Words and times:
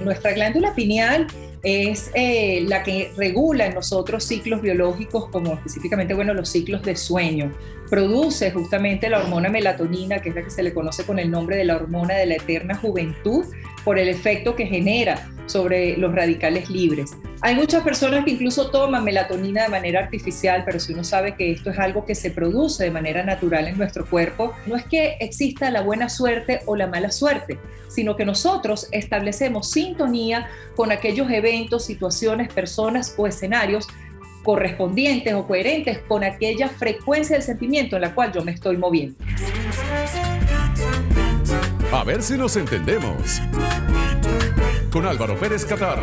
Nuestra 0.00 0.32
glándula 0.32 0.74
pineal 0.74 1.26
es 1.62 2.10
eh, 2.14 2.64
la 2.66 2.82
que 2.82 3.10
regula 3.16 3.66
en 3.66 3.74
nosotros 3.74 4.24
ciclos 4.24 4.62
biológicos 4.62 5.28
como 5.28 5.54
específicamente 5.54 6.14
bueno, 6.14 6.34
los 6.34 6.48
ciclos 6.48 6.82
de 6.82 6.96
sueño. 6.96 7.52
Produce 7.90 8.50
justamente 8.52 9.08
la 9.08 9.20
hormona 9.20 9.48
melatonina, 9.48 10.20
que 10.20 10.28
es 10.28 10.34
la 10.34 10.44
que 10.44 10.50
se 10.50 10.62
le 10.62 10.72
conoce 10.72 11.04
con 11.04 11.18
el 11.18 11.30
nombre 11.30 11.56
de 11.56 11.64
la 11.64 11.76
hormona 11.76 12.14
de 12.14 12.26
la 12.26 12.36
eterna 12.36 12.74
juventud, 12.76 13.44
por 13.84 13.98
el 13.98 14.08
efecto 14.08 14.54
que 14.54 14.66
genera 14.66 15.28
sobre 15.48 15.96
los 15.96 16.14
radicales 16.14 16.70
libres. 16.70 17.16
Hay 17.40 17.54
muchas 17.54 17.82
personas 17.82 18.24
que 18.24 18.32
incluso 18.32 18.70
toman 18.70 19.04
melatonina 19.04 19.64
de 19.64 19.68
manera 19.68 20.00
artificial, 20.00 20.62
pero 20.64 20.80
si 20.80 20.92
uno 20.92 21.04
sabe 21.04 21.34
que 21.36 21.52
esto 21.52 21.70
es 21.70 21.78
algo 21.78 22.04
que 22.04 22.14
se 22.14 22.30
produce 22.30 22.84
de 22.84 22.90
manera 22.90 23.22
natural 23.24 23.68
en 23.68 23.78
nuestro 23.78 24.06
cuerpo, 24.06 24.54
no 24.66 24.76
es 24.76 24.84
que 24.84 25.16
exista 25.20 25.70
la 25.70 25.82
buena 25.82 26.08
suerte 26.08 26.60
o 26.66 26.76
la 26.76 26.86
mala 26.86 27.10
suerte, 27.10 27.58
sino 27.88 28.16
que 28.16 28.24
nosotros 28.24 28.88
establecemos 28.92 29.70
sintonía 29.70 30.48
con 30.74 30.92
aquellos 30.92 31.30
eventos, 31.30 31.84
situaciones, 31.84 32.52
personas 32.52 33.14
o 33.16 33.26
escenarios 33.26 33.86
correspondientes 34.42 35.34
o 35.34 35.46
coherentes 35.46 35.98
con 36.08 36.24
aquella 36.24 36.68
frecuencia 36.68 37.36
del 37.36 37.42
sentimiento 37.42 37.96
en 37.96 38.02
la 38.02 38.14
cual 38.14 38.32
yo 38.32 38.42
me 38.42 38.52
estoy 38.52 38.76
moviendo. 38.76 39.16
A 41.92 42.04
ver 42.04 42.22
si 42.22 42.36
nos 42.36 42.56
entendemos 42.56 43.40
con 44.90 45.06
Álvaro 45.06 45.38
Pérez 45.38 45.64
Catar. 45.64 45.98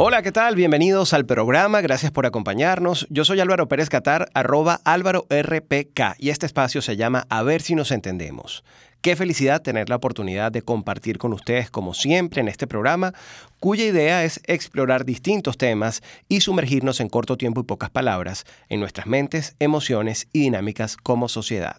Hola, 0.00 0.22
¿qué 0.22 0.30
tal? 0.32 0.54
Bienvenidos 0.54 1.12
al 1.12 1.26
programa, 1.26 1.80
gracias 1.80 2.12
por 2.12 2.24
acompañarnos. 2.24 3.06
Yo 3.10 3.24
soy 3.24 3.40
Álvaro 3.40 3.68
Pérez 3.68 3.88
Catar, 3.88 4.28
arroba 4.32 4.80
Álvaro 4.84 5.26
RPK, 5.28 6.14
y 6.18 6.30
este 6.30 6.46
espacio 6.46 6.82
se 6.82 6.96
llama 6.96 7.26
A 7.28 7.42
ver 7.42 7.62
si 7.62 7.74
nos 7.74 7.90
entendemos. 7.90 8.62
Qué 9.00 9.14
felicidad 9.14 9.62
tener 9.62 9.88
la 9.88 9.96
oportunidad 9.96 10.50
de 10.50 10.62
compartir 10.62 11.18
con 11.18 11.32
ustedes, 11.32 11.70
como 11.70 11.94
siempre, 11.94 12.40
en 12.40 12.48
este 12.48 12.66
programa, 12.66 13.14
cuya 13.60 13.84
idea 13.84 14.24
es 14.24 14.40
explorar 14.44 15.04
distintos 15.04 15.56
temas 15.56 16.02
y 16.28 16.40
sumergirnos 16.40 16.98
en 16.98 17.08
corto 17.08 17.36
tiempo 17.36 17.60
y 17.60 17.64
pocas 17.64 17.90
palabras 17.90 18.44
en 18.68 18.80
nuestras 18.80 19.06
mentes, 19.06 19.54
emociones 19.60 20.26
y 20.32 20.40
dinámicas 20.40 20.96
como 20.96 21.28
sociedad. 21.28 21.76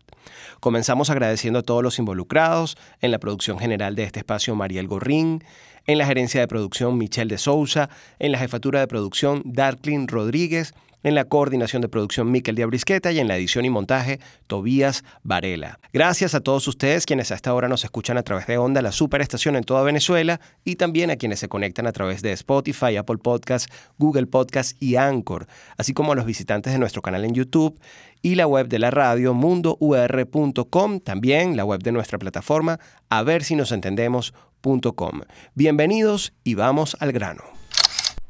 Comenzamos 0.62 1.10
agradeciendo 1.10 1.60
a 1.60 1.64
todos 1.64 1.84
los 1.84 2.00
involucrados 2.00 2.78
en 3.02 3.12
la 3.12 3.20
producción 3.20 3.60
general 3.60 3.96
de 3.96 4.04
este 4.04 4.20
espacio, 4.20 4.56
Mariel 4.56 4.88
Gorrín, 4.88 5.44
en 5.88 5.98
la 5.98 6.06
gerencia 6.06 6.40
de 6.40 6.48
producción, 6.48 6.98
Michelle 6.98 7.30
de 7.30 7.38
Sousa, 7.38 7.90
en 8.20 8.32
la 8.32 8.40
jefatura 8.40 8.80
de 8.80 8.88
producción, 8.88 9.42
Darklin 9.44 10.08
Rodríguez, 10.08 10.74
en 11.04 11.16
la 11.16 11.26
coordinación 11.26 11.82
de 11.82 11.90
producción 11.90 12.32
Miquel 12.32 12.56
Diabrisqueta 12.56 13.12
y 13.12 13.20
en 13.20 13.28
la 13.28 13.38
edición 13.38 13.66
y 13.66 13.70
montaje 13.70 14.20
Tobías 14.48 15.04
Varela. 15.24 15.80
Gracias 15.94 16.36
a 16.36 16.42
todos 16.42 16.68
ustedes 16.68 17.06
quienes 17.06 17.32
a 17.32 17.36
esta 17.36 17.54
hora 17.54 17.68
nos 17.68 17.84
escuchan 17.84 18.18
a 18.18 18.24
través 18.24 18.48
de 18.48 18.58
Onda, 18.58 18.82
la 18.82 18.92
superestación 18.92 19.56
en 19.56 19.64
toda 19.64 19.84
Venezuela, 19.84 20.40
y 20.64 20.76
también 20.76 21.12
a 21.12 21.16
quienes 21.16 21.40
se 21.40 21.50
conectan 21.50 21.88
a 21.88 21.92
través 21.92 22.22
de 22.22 22.32
Spotify, 22.34 22.98
Apple 22.98 23.18
Podcasts, 23.18 23.72
Google 23.98 24.28
Podcasts 24.28 24.76
y 24.80 24.96
Anchor, 24.96 25.48
así 25.78 25.94
como 25.94 26.12
a 26.12 26.16
los 26.16 26.26
visitantes 26.26 26.74
de 26.74 26.80
nuestro 26.80 27.02
canal 27.02 27.26
en 27.26 27.34
YouTube 27.34 27.80
y 28.22 28.36
la 28.36 28.48
web 28.48 28.68
de 28.68 28.80
la 28.80 28.92
radio 28.92 29.34
mundour.com, 29.34 31.00
también 31.00 31.56
la 31.56 31.66
web 31.66 31.82
de 31.82 31.92
nuestra 31.92 32.18
plataforma 32.18 32.80
a 33.10 33.24
ver 33.24 33.44
si 33.44 33.56
nos 33.56 33.72
entendemos.com. 33.72 35.22
Bienvenidos 35.56 36.34
y 36.44 36.56
vamos 36.56 36.98
al 37.00 37.12
grano. 37.12 37.59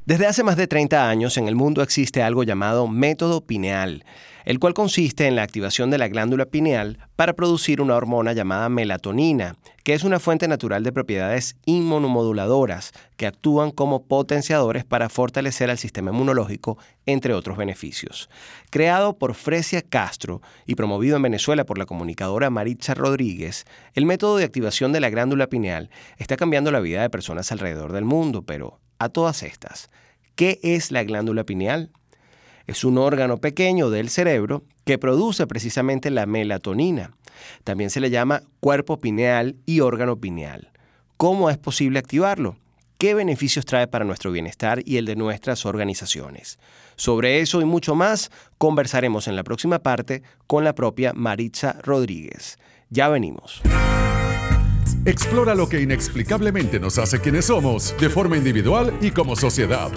Desde 0.05 0.25
hace 0.25 0.43
más 0.43 0.57
de 0.57 0.65
30 0.65 1.07
años 1.07 1.37
en 1.37 1.47
el 1.47 1.55
mundo 1.55 1.83
existe 1.83 2.23
algo 2.23 2.43
llamado 2.43 2.87
método 2.87 3.45
pineal, 3.45 4.03
el 4.43 4.57
cual 4.57 4.73
consiste 4.73 5.27
en 5.27 5.35
la 5.35 5.43
activación 5.43 5.91
de 5.91 5.99
la 5.99 6.07
glándula 6.07 6.47
pineal 6.47 6.97
para 7.15 7.33
producir 7.33 7.79
una 7.79 7.95
hormona 7.95 8.33
llamada 8.33 8.69
melatonina, 8.69 9.55
que 9.83 9.93
es 9.93 10.03
una 10.03 10.19
fuente 10.19 10.47
natural 10.47 10.83
de 10.83 10.91
propiedades 10.91 11.57
inmunomoduladoras 11.65 12.91
que 13.17 13.27
actúan 13.27 13.69
como 13.69 14.07
potenciadores 14.07 14.83
para 14.83 15.09
fortalecer 15.09 15.69
al 15.69 15.77
sistema 15.77 16.09
inmunológico, 16.09 16.79
entre 17.05 17.35
otros 17.35 17.57
beneficios. 17.57 18.29
Creado 18.71 19.17
por 19.19 19.35
Fresia 19.35 19.83
Castro 19.83 20.41
y 20.65 20.73
promovido 20.73 21.17
en 21.17 21.21
Venezuela 21.21 21.65
por 21.65 21.77
la 21.77 21.85
comunicadora 21.85 22.49
Maritza 22.49 22.95
Rodríguez, 22.95 23.65
el 23.93 24.07
método 24.07 24.37
de 24.37 24.45
activación 24.45 24.91
de 24.91 25.01
la 25.01 25.11
glándula 25.11 25.47
pineal 25.47 25.91
está 26.17 26.35
cambiando 26.35 26.71
la 26.71 26.79
vida 26.79 27.03
de 27.03 27.11
personas 27.11 27.51
alrededor 27.51 27.93
del 27.93 28.05
mundo, 28.05 28.41
pero 28.41 28.79
a 28.99 29.09
todas 29.09 29.43
estas, 29.43 29.89
¿qué 30.35 30.59
es 30.61 30.91
la 30.91 31.03
glándula 31.03 31.43
pineal? 31.43 31.91
Es 32.67 32.83
un 32.83 32.99
órgano 32.99 33.37
pequeño 33.37 33.89
del 33.89 34.09
cerebro 34.09 34.63
que 34.85 34.99
produce 34.99 35.47
precisamente 35.47 36.11
la 36.11 36.25
melatonina. 36.25 37.11
También 37.63 37.89
se 37.89 37.99
le 37.99 38.11
llama 38.11 38.43
cuerpo 38.59 38.99
pineal 38.99 39.55
y 39.65 39.79
órgano 39.79 40.19
pineal. 40.19 40.71
¿Cómo 41.17 41.49
es 41.49 41.57
posible 41.57 41.99
activarlo? 41.99 42.57
¿Qué 42.99 43.13
beneficios 43.13 43.65
trae 43.65 43.87
para 43.87 44.05
nuestro 44.05 44.31
bienestar 44.31 44.81
y 44.85 44.97
el 44.97 45.05
de 45.05 45.15
nuestras 45.15 45.65
organizaciones? 45.65 46.59
Sobre 46.95 47.39
eso 47.39 47.61
y 47.61 47.65
mucho 47.65 47.95
más 47.95 48.29
conversaremos 48.57 49.27
en 49.27 49.35
la 49.35 49.43
próxima 49.43 49.79
parte 49.79 50.21
con 50.47 50.63
la 50.63 50.75
propia 50.75 51.13
Maritza 51.13 51.77
Rodríguez. 51.81 52.59
Ya 52.89 53.07
venimos. 53.07 53.61
Explora 55.05 55.55
lo 55.55 55.67
que 55.67 55.81
inexplicablemente 55.81 56.79
nos 56.79 56.97
hace 56.97 57.19
quienes 57.19 57.45
somos, 57.45 57.95
de 57.99 58.09
forma 58.09 58.37
individual 58.37 58.97
y 59.01 59.11
como 59.11 59.35
sociedad. 59.35 59.91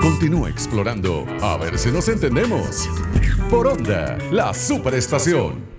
Continúa 0.00 0.50
explorando, 0.50 1.26
a 1.40 1.56
ver 1.56 1.78
si 1.78 1.90
nos 1.90 2.08
entendemos. 2.08 2.88
Por 3.50 3.66
Onda, 3.66 4.18
la 4.30 4.54
superestación. 4.54 5.71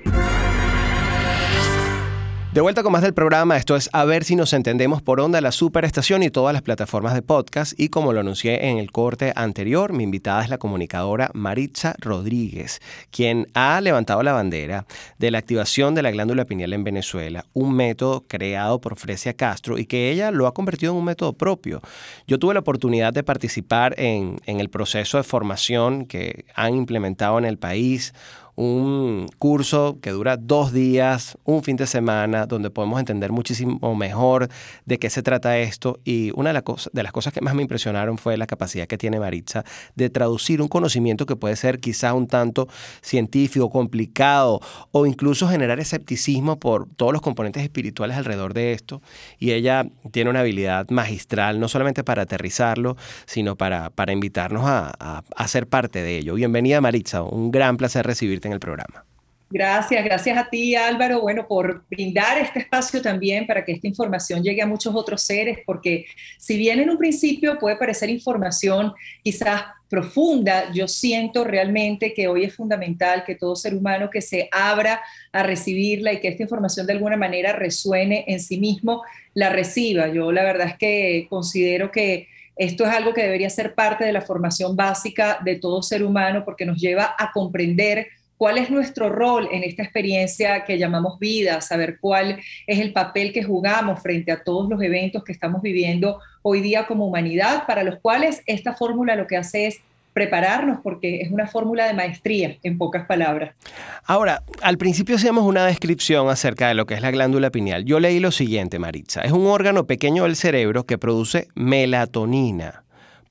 De 2.53 2.61
vuelta 2.61 2.83
con 2.83 2.91
más 2.91 3.01
del 3.01 3.15
programa, 3.15 3.57
esto 3.57 3.75
es 3.75 3.89
A 3.93 4.05
ver 4.05 4.23
si 4.23 4.35
nos 4.35 4.53
entendemos 4.53 5.01
por 5.01 5.19
onda 5.19 5.41
la 5.41 5.51
superestación 5.51 6.21
y 6.21 6.29
todas 6.29 6.53
las 6.53 6.61
plataformas 6.61 7.15
de 7.15 7.23
podcast. 7.23 7.73
Y 7.79 7.89
como 7.89 8.13
lo 8.13 8.19
anuncié 8.19 8.69
en 8.69 8.77
el 8.77 8.91
corte 8.91 9.33
anterior, 9.35 9.91
mi 9.91 10.03
invitada 10.03 10.43
es 10.43 10.49
la 10.51 10.59
comunicadora 10.59 11.31
Maritza 11.33 11.95
Rodríguez, 11.97 12.79
quien 13.09 13.47
ha 13.55 13.81
levantado 13.81 14.21
la 14.21 14.33
bandera 14.33 14.85
de 15.17 15.31
la 15.31 15.39
activación 15.39 15.95
de 15.95 16.03
la 16.03 16.11
glándula 16.11 16.45
pineal 16.45 16.73
en 16.73 16.83
Venezuela, 16.83 17.43
un 17.53 17.73
método 17.73 18.23
creado 18.27 18.79
por 18.79 18.97
Fresia 18.97 19.33
Castro 19.33 19.79
y 19.79 19.87
que 19.87 20.11
ella 20.11 20.29
lo 20.29 20.45
ha 20.45 20.53
convertido 20.53 20.91
en 20.91 20.99
un 20.99 21.05
método 21.05 21.33
propio. 21.33 21.81
Yo 22.27 22.37
tuve 22.37 22.53
la 22.53 22.59
oportunidad 22.59 23.13
de 23.13 23.23
participar 23.23 23.95
en, 23.97 24.39
en 24.45 24.59
el 24.59 24.69
proceso 24.69 25.17
de 25.17 25.23
formación 25.23 26.05
que 26.05 26.45
han 26.53 26.75
implementado 26.75 27.39
en 27.39 27.45
el 27.45 27.57
país 27.57 28.13
un 28.55 29.27
curso 29.39 29.97
que 30.01 30.11
dura 30.11 30.37
dos 30.37 30.71
días, 30.71 31.37
un 31.43 31.63
fin 31.63 31.75
de 31.75 31.87
semana, 31.87 32.45
donde 32.45 32.69
podemos 32.69 32.99
entender 32.99 33.31
muchísimo 33.31 33.95
mejor 33.95 34.49
de 34.85 34.99
qué 34.99 35.09
se 35.09 35.23
trata 35.23 35.57
esto. 35.57 35.99
Y 36.03 36.31
una 36.35 36.53
de, 36.53 37.03
las 37.03 37.11
cosas 37.11 37.33
que 37.33 37.41
más 37.41 37.55
me 37.55 37.63
impresionaron 37.63 38.17
fue 38.17 38.37
la 38.37 38.45
capacidad 38.45 38.87
que 38.87 38.97
tiene 38.97 39.19
Maritza 39.19 39.63
de 39.95 40.09
traducir 40.09 40.61
un 40.61 40.67
conocimiento 40.67 41.25
que 41.25 41.35
puede 41.35 41.55
ser 41.55 41.79
quizá 41.79 42.13
un 42.13 42.27
tanto 42.27 42.67
científico, 43.01 43.69
complicado, 43.69 44.59
o 44.91 45.05
incluso 45.05 45.47
generar 45.47 45.79
escepticismo 45.79 46.59
por 46.59 46.87
todos 46.95 47.13
los 47.13 47.21
componentes 47.21 47.63
espirituales 47.63 48.17
alrededor 48.17 48.53
de 48.53 48.73
esto. 48.73 49.01
Y 49.39 49.51
ella 49.51 49.87
tiene 50.11 50.29
una 50.29 50.41
habilidad 50.41 50.89
magistral, 50.89 51.59
no 51.59 51.67
solamente 51.67 52.03
para 52.03 52.23
aterrizarlo, 52.23 52.97
sino 53.25 53.55
para, 53.55 53.89
para 53.89 54.11
invitarnos 54.11 54.65
a, 54.65 54.93
a, 54.99 55.23
a 55.35 55.47
ser 55.47 55.67
parte 55.67 56.03
de 56.03 56.17
ello. 56.17 56.35
Bienvenida 56.35 56.81
Maritza, 56.81 57.23
un 57.23 57.51
gran 57.51 57.77
placer 57.77 58.05
recibirte 58.05 58.42
en 58.47 58.53
el 58.53 58.59
programa. 58.59 59.05
Gracias, 59.53 60.03
gracias 60.03 60.35
a 60.35 60.49
ti 60.49 60.75
Álvaro, 60.75 61.21
bueno, 61.21 61.47
por 61.47 61.85
brindar 61.87 62.39
este 62.39 62.57
espacio 62.57 63.03
también 63.03 63.45
para 63.45 63.63
que 63.63 63.73
esta 63.73 63.87
información 63.87 64.41
llegue 64.41 64.63
a 64.63 64.65
muchos 64.65 64.95
otros 64.95 65.21
seres, 65.21 65.59
porque 65.63 66.07
si 66.39 66.57
bien 66.57 66.79
en 66.79 66.89
un 66.89 66.97
principio 66.97 67.59
puede 67.59 67.75
parecer 67.75 68.09
información 68.09 68.93
quizás 69.23 69.61
profunda, 69.87 70.71
yo 70.73 70.87
siento 70.87 71.43
realmente 71.43 72.15
que 72.15 72.27
hoy 72.27 72.45
es 72.45 72.55
fundamental 72.55 73.23
que 73.23 73.35
todo 73.35 73.55
ser 73.55 73.75
humano 73.75 74.09
que 74.09 74.21
se 74.21 74.49
abra 74.51 75.03
a 75.31 75.43
recibirla 75.43 76.11
y 76.13 76.19
que 76.19 76.29
esta 76.29 76.41
información 76.41 76.87
de 76.87 76.93
alguna 76.93 77.15
manera 77.15 77.53
resuene 77.53 78.25
en 78.27 78.39
sí 78.39 78.59
mismo, 78.59 79.03
la 79.35 79.51
reciba. 79.51 80.07
Yo 80.07 80.31
la 80.31 80.41
verdad 80.41 80.69
es 80.69 80.77
que 80.79 81.27
considero 81.29 81.91
que 81.91 82.27
esto 82.55 82.85
es 82.85 82.89
algo 82.89 83.13
que 83.13 83.21
debería 83.21 83.51
ser 83.51 83.75
parte 83.75 84.03
de 84.03 84.13
la 84.13 84.21
formación 84.21 84.75
básica 84.75 85.37
de 85.45 85.57
todo 85.57 85.83
ser 85.83 86.03
humano 86.03 86.43
porque 86.43 86.65
nos 86.65 86.79
lleva 86.79 87.15
a 87.15 87.31
comprender 87.31 88.07
cuál 88.43 88.57
es 88.57 88.69
nuestro 88.69 89.07
rol 89.07 89.47
en 89.53 89.63
esta 89.63 89.83
experiencia 89.83 90.65
que 90.65 90.77
llamamos 90.77 91.17
vida, 91.17 91.61
saber 91.61 91.97
cuál 92.01 92.41
es 92.67 92.79
el 92.79 92.91
papel 92.91 93.31
que 93.31 93.41
jugamos 93.41 94.01
frente 94.01 94.33
a 94.33 94.43
todos 94.43 94.69
los 94.69 94.81
eventos 94.81 95.23
que 95.23 95.31
estamos 95.31 95.61
viviendo 95.61 96.19
hoy 96.41 96.59
día 96.59 96.85
como 96.85 97.07
humanidad, 97.07 97.65
para 97.65 97.85
los 97.85 98.01
cuales 98.01 98.43
esta 98.45 98.73
fórmula 98.73 99.15
lo 99.15 99.27
que 99.27 99.37
hace 99.37 99.67
es 99.67 99.79
prepararnos 100.11 100.79
porque 100.83 101.21
es 101.21 101.31
una 101.31 101.47
fórmula 101.47 101.87
de 101.87 101.93
maestría, 101.93 102.57
en 102.63 102.77
pocas 102.77 103.05
palabras. 103.05 103.55
Ahora, 104.03 104.43
al 104.61 104.77
principio 104.77 105.15
hacíamos 105.15 105.45
una 105.45 105.65
descripción 105.65 106.27
acerca 106.27 106.67
de 106.67 106.73
lo 106.73 106.85
que 106.85 106.95
es 106.95 107.01
la 107.01 107.11
glándula 107.11 107.49
pineal. 107.49 107.85
Yo 107.85 108.01
leí 108.01 108.19
lo 108.19 108.31
siguiente, 108.31 108.77
Maritza. 108.77 109.21
Es 109.21 109.31
un 109.31 109.47
órgano 109.47 109.87
pequeño 109.87 110.23
del 110.23 110.35
cerebro 110.35 110.83
que 110.83 110.97
produce 110.97 111.47
melatonina. 111.55 112.83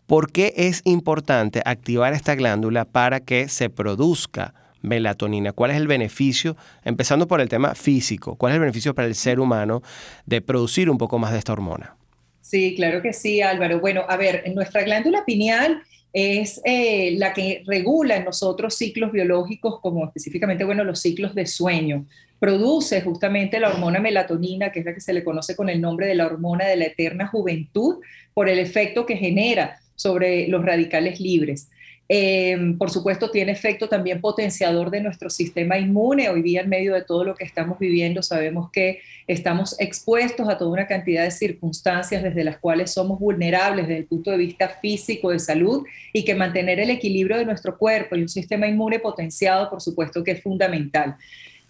¿Por 0.07 0.33
qué 0.33 0.55
es 0.57 0.81
importante 0.85 1.61
activar 1.67 2.15
esta 2.15 2.35
glándula 2.35 2.87
para 2.87 3.21
que 3.21 3.49
se 3.49 3.69
produzca 3.69 4.55
melatonina? 4.83 5.53
¿Cuál 5.53 5.71
es 5.71 5.77
el 5.79 5.87
beneficio, 5.87 6.57
empezando 6.85 7.27
por 7.27 7.41
el 7.41 7.49
tema 7.49 7.75
físico, 7.75 8.37
cuál 8.37 8.53
es 8.53 8.55
el 8.57 8.61
beneficio 8.61 8.95
para 8.95 9.09
el 9.09 9.15
ser 9.15 9.41
humano 9.41 9.83
de 10.27 10.41
producir 10.41 10.91
un 10.91 10.99
poco 10.99 11.19
más 11.19 11.33
de 11.33 11.39
esta 11.39 11.53
hormona? 11.53 11.97
Sí, 12.41 12.75
claro 12.75 13.01
que 13.01 13.13
sí, 13.13 13.41
Álvaro. 13.41 13.81
Bueno, 13.81 14.05
a 14.09 14.17
ver, 14.17 14.45
nuestra 14.55 14.83
glándula 14.83 15.25
pineal 15.25 15.83
es 16.13 16.61
eh, 16.65 17.15
la 17.17 17.33
que 17.33 17.63
regula 17.67 18.17
en 18.17 18.25
nosotros 18.25 18.75
ciclos 18.75 19.13
biológicos, 19.13 19.81
como 19.81 20.05
específicamente, 20.05 20.65
bueno, 20.65 20.85
los 20.85 21.01
ciclos 21.01 21.35
de 21.35 21.47
sueño. 21.47 22.07
Produce 22.39 23.01
justamente 23.01 23.61
la 23.61 23.71
hormona 23.71 24.01
melatonina, 24.01 24.71
que 24.71 24.81
es 24.81 24.85
la 24.85 24.95
que 24.95 25.01
se 25.01 25.13
le 25.13 25.25
conoce 25.25 25.57
con 25.57 25.69
el 25.69 25.81
nombre 25.81 26.07
de 26.07 26.15
la 26.15 26.27
hormona 26.27 26.67
de 26.67 26.77
la 26.77 26.87
eterna 26.87 27.29
juventud, 27.29 28.01
por 28.35 28.49
el 28.49 28.59
efecto 28.59 29.07
que 29.07 29.17
genera 29.17 29.79
sobre 29.95 30.49
los 30.49 30.65
radicales 30.65 31.21
libres. 31.21 31.71
Eh, 32.15 32.75
por 32.77 32.91
supuesto, 32.91 33.31
tiene 33.31 33.53
efecto 33.53 33.89
también 33.89 34.21
potenciador 34.21 34.91
de 34.91 35.01
nuestro 35.01 35.31
sistema 35.31 35.79
inmune. 35.79 36.29
Hoy 36.29 36.43
día, 36.43 36.61
en 36.61 36.69
medio 36.69 36.93
de 36.93 37.01
todo 37.01 37.25
lo 37.25 37.35
que 37.35 37.45
estamos 37.45 37.79
viviendo, 37.79 38.23
sabemos 38.23 38.71
que 38.71 39.01
estamos 39.27 39.81
expuestos 39.81 40.47
a 40.47 40.59
toda 40.59 40.73
una 40.73 40.87
cantidad 40.87 41.25
de 41.25 41.31
circunstancias 41.31 42.23
desde 42.23 42.45
las 42.45 42.59
cuales 42.59 42.93
somos 42.93 43.19
vulnerables 43.19 43.89
desde 43.89 44.01
el 44.01 44.05
punto 44.05 44.31
de 44.31 44.37
vista 44.37 44.69
físico, 44.69 45.31
de 45.31 45.39
salud, 45.39 45.87
y 46.13 46.23
que 46.27 46.35
mantener 46.35 46.81
el 46.81 46.91
equilibrio 46.91 47.39
de 47.39 47.47
nuestro 47.47 47.79
cuerpo 47.79 48.15
y 48.15 48.21
un 48.21 48.29
sistema 48.29 48.67
inmune 48.67 48.99
potenciado, 48.99 49.71
por 49.71 49.81
supuesto, 49.81 50.23
que 50.23 50.33
es 50.33 50.43
fundamental. 50.43 51.17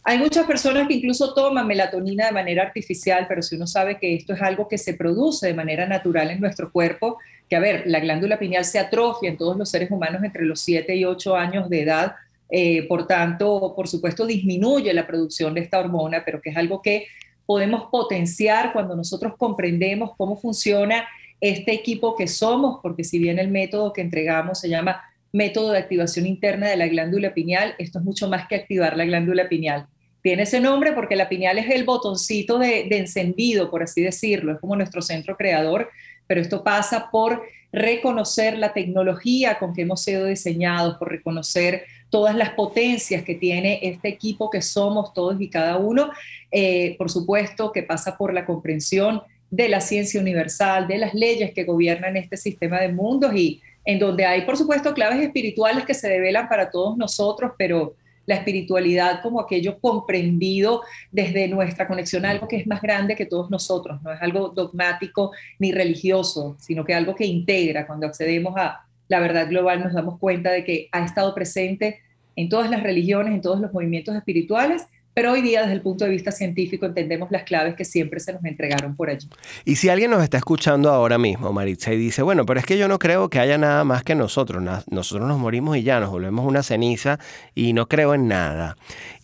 Hay 0.02 0.18
muchas 0.18 0.44
personas 0.46 0.88
que 0.88 0.94
incluso 0.94 1.34
toman 1.34 1.68
melatonina 1.68 2.26
de 2.26 2.32
manera 2.32 2.64
artificial, 2.64 3.26
pero 3.28 3.42
si 3.42 3.54
uno 3.54 3.68
sabe 3.68 3.98
que 4.00 4.16
esto 4.16 4.32
es 4.32 4.42
algo 4.42 4.66
que 4.66 4.76
se 4.76 4.94
produce 4.94 5.46
de 5.46 5.54
manera 5.54 5.86
natural 5.86 6.30
en 6.30 6.40
nuestro 6.40 6.72
cuerpo, 6.72 7.18
que 7.52 7.56
a 7.56 7.60
ver, 7.60 7.82
la 7.84 8.00
glándula 8.00 8.38
pineal 8.38 8.64
se 8.64 8.78
atrofia 8.78 9.28
en 9.28 9.36
todos 9.36 9.58
los 9.58 9.68
seres 9.68 9.90
humanos 9.90 10.24
entre 10.24 10.46
los 10.46 10.58
7 10.60 10.96
y 10.96 11.04
8 11.04 11.36
años 11.36 11.68
de 11.68 11.82
edad, 11.82 12.14
eh, 12.48 12.88
por 12.88 13.06
tanto, 13.06 13.74
por 13.76 13.88
supuesto, 13.88 14.24
disminuye 14.24 14.90
la 14.94 15.06
producción 15.06 15.52
de 15.52 15.60
esta 15.60 15.78
hormona, 15.78 16.22
pero 16.24 16.40
que 16.40 16.48
es 16.48 16.56
algo 16.56 16.80
que 16.80 17.08
podemos 17.44 17.90
potenciar 17.90 18.72
cuando 18.72 18.96
nosotros 18.96 19.34
comprendemos 19.36 20.12
cómo 20.16 20.38
funciona 20.38 21.06
este 21.42 21.74
equipo 21.74 22.16
que 22.16 22.26
somos, 22.26 22.78
porque 22.80 23.04
si 23.04 23.18
bien 23.18 23.38
el 23.38 23.48
método 23.48 23.92
que 23.92 24.00
entregamos 24.00 24.58
se 24.58 24.70
llama 24.70 25.02
método 25.30 25.72
de 25.72 25.78
activación 25.80 26.24
interna 26.24 26.70
de 26.70 26.78
la 26.78 26.88
glándula 26.88 27.34
pineal, 27.34 27.74
esto 27.76 27.98
es 27.98 28.04
mucho 28.06 28.30
más 28.30 28.48
que 28.48 28.54
activar 28.54 28.96
la 28.96 29.04
glándula 29.04 29.50
pineal. 29.50 29.88
Tiene 30.22 30.44
ese 30.44 30.58
nombre 30.58 30.92
porque 30.92 31.16
la 31.16 31.28
pineal 31.28 31.58
es 31.58 31.68
el 31.68 31.84
botoncito 31.84 32.58
de, 32.58 32.86
de 32.88 32.96
encendido, 32.96 33.70
por 33.70 33.82
así 33.82 34.00
decirlo, 34.00 34.54
es 34.54 34.58
como 34.58 34.74
nuestro 34.74 35.02
centro 35.02 35.36
creador, 35.36 35.90
pero 36.32 36.40
esto 36.40 36.64
pasa 36.64 37.10
por 37.10 37.42
reconocer 37.70 38.56
la 38.56 38.72
tecnología 38.72 39.58
con 39.58 39.74
que 39.74 39.82
hemos 39.82 40.02
sido 40.02 40.24
diseñados, 40.24 40.96
por 40.96 41.10
reconocer 41.10 41.84
todas 42.08 42.34
las 42.34 42.54
potencias 42.54 43.22
que 43.22 43.34
tiene 43.34 43.80
este 43.82 44.08
equipo 44.08 44.48
que 44.48 44.62
somos 44.62 45.12
todos 45.12 45.38
y 45.42 45.50
cada 45.50 45.76
uno, 45.76 46.10
eh, 46.50 46.96
por 46.96 47.10
supuesto 47.10 47.70
que 47.70 47.82
pasa 47.82 48.16
por 48.16 48.32
la 48.32 48.46
comprensión 48.46 49.20
de 49.50 49.68
la 49.68 49.82
ciencia 49.82 50.22
universal, 50.22 50.88
de 50.88 50.96
las 50.96 51.12
leyes 51.12 51.52
que 51.52 51.64
gobiernan 51.64 52.16
este 52.16 52.38
sistema 52.38 52.80
de 52.80 52.88
mundos 52.88 53.34
y 53.34 53.60
en 53.84 53.98
donde 53.98 54.24
hay, 54.24 54.46
por 54.46 54.56
supuesto, 54.56 54.94
claves 54.94 55.20
espirituales 55.20 55.84
que 55.84 55.92
se 55.92 56.08
develan 56.08 56.48
para 56.48 56.70
todos 56.70 56.96
nosotros, 56.96 57.52
pero 57.58 57.94
la 58.26 58.36
espiritualidad 58.36 59.20
como 59.22 59.40
aquello 59.40 59.78
comprendido 59.80 60.82
desde 61.10 61.48
nuestra 61.48 61.88
conexión 61.88 62.24
a 62.24 62.30
algo 62.30 62.48
que 62.48 62.56
es 62.56 62.66
más 62.66 62.80
grande 62.80 63.16
que 63.16 63.26
todos 63.26 63.50
nosotros, 63.50 64.00
no 64.02 64.12
es 64.12 64.22
algo 64.22 64.48
dogmático 64.48 65.32
ni 65.58 65.72
religioso, 65.72 66.56
sino 66.58 66.84
que 66.84 66.94
algo 66.94 67.14
que 67.14 67.26
integra. 67.26 67.86
Cuando 67.86 68.06
accedemos 68.06 68.54
a 68.56 68.84
la 69.08 69.20
verdad 69.20 69.48
global 69.48 69.82
nos 69.82 69.92
damos 69.92 70.18
cuenta 70.18 70.50
de 70.50 70.64
que 70.64 70.88
ha 70.92 71.04
estado 71.04 71.34
presente 71.34 72.00
en 72.36 72.48
todas 72.48 72.70
las 72.70 72.82
religiones, 72.82 73.34
en 73.34 73.42
todos 73.42 73.60
los 73.60 73.72
movimientos 73.72 74.14
espirituales 74.16 74.86
pero 75.14 75.32
hoy 75.32 75.42
día, 75.42 75.60
desde 75.60 75.74
el 75.74 75.82
punto 75.82 76.06
de 76.06 76.10
vista 76.10 76.32
científico, 76.32 76.86
entendemos 76.86 77.30
las 77.30 77.42
claves 77.42 77.74
que 77.74 77.84
siempre 77.84 78.18
se 78.18 78.32
nos 78.32 78.42
entregaron 78.44 78.96
por 78.96 79.10
allí. 79.10 79.28
Y 79.66 79.76
si 79.76 79.90
alguien 79.90 80.10
nos 80.10 80.22
está 80.22 80.38
escuchando 80.38 80.90
ahora 80.90 81.18
mismo, 81.18 81.52
Maritza, 81.52 81.92
y 81.92 81.98
dice, 81.98 82.22
bueno, 82.22 82.46
pero 82.46 82.60
es 82.60 82.64
que 82.64 82.78
yo 82.78 82.88
no 82.88 82.98
creo 82.98 83.28
que 83.28 83.38
haya 83.38 83.58
nada 83.58 83.84
más 83.84 84.04
que 84.04 84.14
nosotros. 84.14 84.62
Nosotros 84.90 85.28
nos 85.28 85.38
morimos 85.38 85.76
y 85.76 85.82
ya, 85.82 86.00
nos 86.00 86.10
volvemos 86.10 86.46
una 86.46 86.62
ceniza 86.62 87.18
y 87.54 87.74
no 87.74 87.88
creo 87.88 88.14
en 88.14 88.26
nada. 88.26 88.76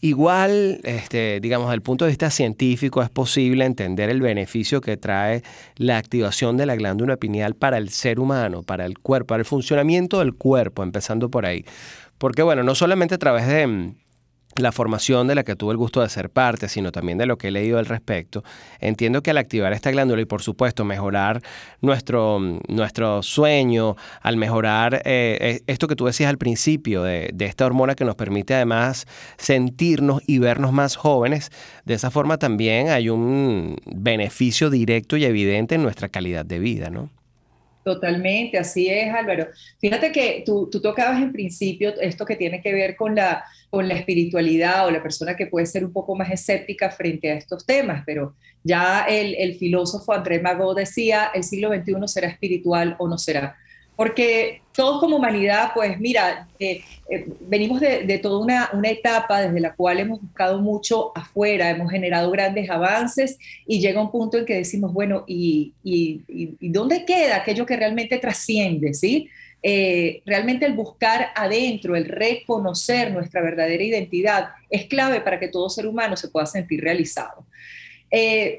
Igual, 0.03 0.81
este, 0.85 1.41
digamos, 1.41 1.69
desde 1.69 1.77
el 1.77 1.83
punto 1.83 2.05
de 2.05 2.11
vista 2.11 2.31
científico, 2.31 3.03
es 3.03 3.09
posible 3.09 3.65
entender 3.65 4.11
el 4.11 4.21
beneficio 4.21 4.83
que 4.83 4.99
trae 4.99 5.43
la 5.77 5.97
activación 5.97 6.59
de 6.59 6.67
la 6.67 6.77
glándula 6.77 7.17
pineal 7.17 7.55
para 7.55 7.79
el 7.79 7.89
ser 7.89 8.21
humano, 8.21 8.63
para 8.63 8.85
el 8.85 8.99
cuerpo, 8.99 9.29
para 9.29 9.41
el 9.41 9.47
funcionamiento 9.47 10.19
del 10.19 10.35
cuerpo, 10.35 10.83
empezando 10.83 11.31
por 11.31 11.47
ahí. 11.47 11.65
Porque, 12.19 12.43
bueno, 12.43 12.63
no 12.63 12.75
solamente 12.75 13.15
a 13.15 13.19
través 13.19 13.47
de 13.47 13.95
la 14.57 14.73
formación 14.73 15.27
de 15.29 15.35
la 15.35 15.45
que 15.45 15.57
tuve 15.57 15.73
el 15.73 15.77
gusto 15.77 16.01
de 16.01 16.09
ser 16.09 16.31
parte, 16.31 16.69
sino 16.69 16.91
también 16.91 17.19
de 17.19 17.27
lo 17.27 17.39
que 17.39 17.49
he 17.49 17.51
leído 17.51 17.79
al 17.79 17.87
respecto, 17.87 18.43
entiendo 18.81 19.23
que 19.23 19.31
al 19.31 19.39
activar 19.39 19.73
esta 19.73 19.91
glándula 19.91 20.23
y 20.23 20.25
por 20.25 20.43
supuesto 20.43 20.85
mejorar 20.85 21.43
nuestro, 21.81 22.41
nuestro 22.69 23.23
sueño, 23.23 23.97
al 24.21 24.37
mejorar 24.37 25.03
eh, 25.05 25.39
eh, 25.41 25.61
esto 25.67 25.87
que 25.87 25.97
tú 25.97 26.07
decías 26.07 26.29
al 26.29 26.39
principio 26.39 27.03
de, 27.03 27.31
de, 27.33 27.47
esta 27.47 27.67
hormona 27.67 27.95
que 27.95 28.05
nos 28.05 28.17
permite 28.17 28.55
además 28.55 29.07
sentirnos 29.37 30.23
y 30.27 30.39
vernos 30.39 30.73
más 30.73 30.97
jóvenes, 30.97 31.51
de 31.85 31.95
esa 31.95 32.11
forma 32.11 32.39
también 32.39 32.89
hay 32.89 33.09
un 33.09 33.77
beneficio 33.87 34.71
directo 34.71 35.17
y 35.17 35.25
evidente 35.25 35.77
en 35.77 35.83
nuestra 35.83 36.09
calidad 36.09 36.45
de 36.45 36.59
vida, 36.59 36.91
¿no? 36.91 37.11
Totalmente, 37.85 38.59
así 38.59 38.89
es, 38.89 39.13
Álvaro. 39.15 39.49
Fíjate 39.81 40.13
que 40.13 40.43
tú, 40.45 40.69
tú, 40.71 40.81
tocabas 40.81 41.23
en 41.23 41.33
principio 41.33 41.95
esto 42.01 42.27
que 42.27 42.37
tiene 42.37 42.61
que 42.61 42.73
ver 42.73 42.97
con 42.97 43.15
la, 43.15 43.45
con 43.71 43.89
la 43.89 43.95
espiritualidad 43.95 44.87
o 44.87 44.91
la 44.91 45.03
persona 45.03 45.37
que 45.37 45.47
puede 45.47 45.67
ser 45.67 45.85
un 45.85 45.93
poco 45.93 46.15
más 46.15 46.31
escéptica 46.31 46.91
frente 46.91 47.31
a 47.31 47.35
estos 47.35 47.65
temas, 47.65 48.03
pero 48.05 48.35
ya 48.63 49.07
el, 49.09 49.35
el 49.37 49.55
filósofo 49.55 50.13
André 50.13 50.41
Magot 50.41 50.77
decía, 50.77 51.31
el 51.35 51.45
siglo 51.45 51.71
XXI 51.73 51.95
será 52.07 52.29
espiritual 52.29 52.97
o 52.99 53.09
no 53.09 53.17
será 53.17 53.57
porque 53.99 54.63
todos 54.79 55.01
como 55.01 55.17
humanidad, 55.17 55.73
pues 55.75 55.99
mira, 55.99 56.47
eh, 56.61 56.83
eh, 57.11 57.27
venimos 57.49 57.81
de, 57.81 58.21
toda 58.23 58.39
una, 58.39 58.71
una, 58.73 58.89
etapa 58.89 59.41
desde 59.41 59.59
la 59.59 59.75
cual 59.75 59.99
hemos 59.99 60.23
buscado 60.23 60.61
mucho 60.61 61.11
afuera, 61.17 61.69
hemos 61.69 61.91
generado 61.91 62.31
grandes 62.31 62.71
avances 62.71 63.41
y 63.67 63.81
llega 63.81 64.01
un 64.01 64.13
punto 64.13 64.39
en 64.39 64.45
que 64.45 64.55
decimos, 64.55 64.93
bueno, 64.93 65.25
¿y, 65.27 65.75
y, 65.83 66.23
y 66.29 66.69
dónde 66.69 67.05
queda 67.05 67.39
aquello 67.39 67.67
que 67.67 67.75
realmente 67.75 68.19
trasciende? 68.19 68.95
¿sí? 68.95 69.29
Eh, 69.65 70.23
realmente 70.25 70.65
el 70.65 70.75
buscar 70.75 71.31
adentro, 71.35 71.97
el 71.97 72.05
reconocer 72.05 73.11
nuestra 73.11 73.43
verdadera 73.43 73.83
identidad 73.83 74.51
es 74.71 74.87
clave 74.87 75.21
para 75.23 75.41
que 75.41 75.49
todo 75.49 75.69
ser 75.71 75.89
humano 75.89 76.17
se 76.17 76.29
pueda 76.29 76.47
sentir 76.47 76.83
realizado. 76.85 77.45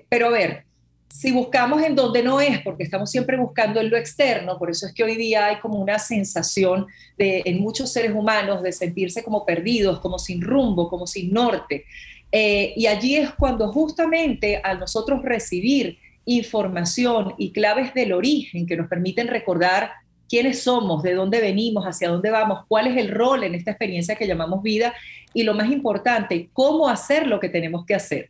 pero 0.09 0.27
a 0.27 0.31
ver, 0.31 0.65
si 1.11 1.31
buscamos 1.31 1.81
en 1.81 1.95
donde 1.95 2.21
no 2.21 2.39
es, 2.39 2.61
porque 2.61 2.83
estamos 2.83 3.09
siempre 3.09 3.35
buscando 3.35 3.81
en 3.81 3.89
lo 3.89 3.97
externo, 3.97 4.57
por 4.59 4.69
eso 4.69 4.85
es 4.85 4.93
que 4.93 5.03
hoy 5.03 5.15
día 5.15 5.47
hay 5.47 5.59
como 5.59 5.79
una 5.79 5.97
sensación 5.97 6.87
de, 7.17 7.41
en 7.45 7.59
muchos 7.59 7.91
seres 7.91 8.11
humanos 8.13 8.61
de 8.61 8.71
sentirse 8.71 9.23
como 9.23 9.45
perdidos, 9.45 9.99
como 9.99 10.19
sin 10.19 10.41
rumbo, 10.41 10.87
como 10.87 11.07
sin 11.07 11.33
norte. 11.33 11.85
Eh, 12.31 12.73
y 12.75 12.85
allí 12.85 13.15
es 13.15 13.31
cuando 13.31 13.71
justamente 13.73 14.61
al 14.63 14.79
nosotros 14.79 15.23
recibir 15.23 15.97
información 16.25 17.33
y 17.39 17.51
claves 17.51 17.93
del 17.95 18.13
origen 18.13 18.67
que 18.67 18.77
nos 18.77 18.87
permiten 18.87 19.27
recordar 19.27 19.91
quiénes 20.29 20.61
somos, 20.61 21.01
de 21.01 21.15
dónde 21.15 21.41
venimos, 21.41 21.85
hacia 21.85 22.09
dónde 22.09 22.29
vamos, 22.29 22.65
cuál 22.67 22.85
es 22.85 22.97
el 22.97 23.09
rol 23.09 23.43
en 23.43 23.55
esta 23.55 23.71
experiencia 23.71 24.15
que 24.15 24.27
llamamos 24.27 24.61
vida 24.61 24.93
y 25.33 25.41
lo 25.41 25.55
más 25.55 25.71
importante, 25.71 26.49
cómo 26.53 26.87
hacer 26.87 27.25
lo 27.25 27.39
que 27.39 27.49
tenemos 27.49 27.83
que 27.83 27.95
hacer 27.95 28.29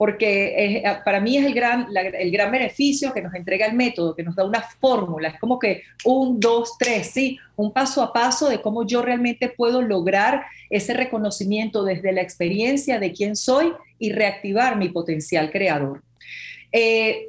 porque 0.00 0.54
eh, 0.56 0.82
para 1.04 1.20
mí 1.20 1.36
es 1.36 1.44
el 1.44 1.52
gran, 1.52 1.88
el 1.94 2.30
gran 2.30 2.50
beneficio 2.50 3.12
que 3.12 3.20
nos 3.20 3.34
entrega 3.34 3.66
el 3.66 3.74
método, 3.74 4.16
que 4.16 4.22
nos 4.22 4.34
da 4.34 4.46
una 4.46 4.62
fórmula, 4.62 5.28
es 5.28 5.38
como 5.38 5.58
que 5.58 5.82
un, 6.06 6.40
dos, 6.40 6.78
tres, 6.78 7.10
sí, 7.10 7.38
un 7.54 7.70
paso 7.70 8.02
a 8.02 8.10
paso 8.10 8.48
de 8.48 8.62
cómo 8.62 8.86
yo 8.86 9.02
realmente 9.02 9.50
puedo 9.50 9.82
lograr 9.82 10.46
ese 10.70 10.94
reconocimiento 10.94 11.84
desde 11.84 12.12
la 12.12 12.22
experiencia 12.22 12.98
de 12.98 13.12
quién 13.12 13.36
soy 13.36 13.74
y 13.98 14.12
reactivar 14.12 14.78
mi 14.78 14.88
potencial 14.88 15.50
creador. 15.50 16.02
Eh, 16.72 17.26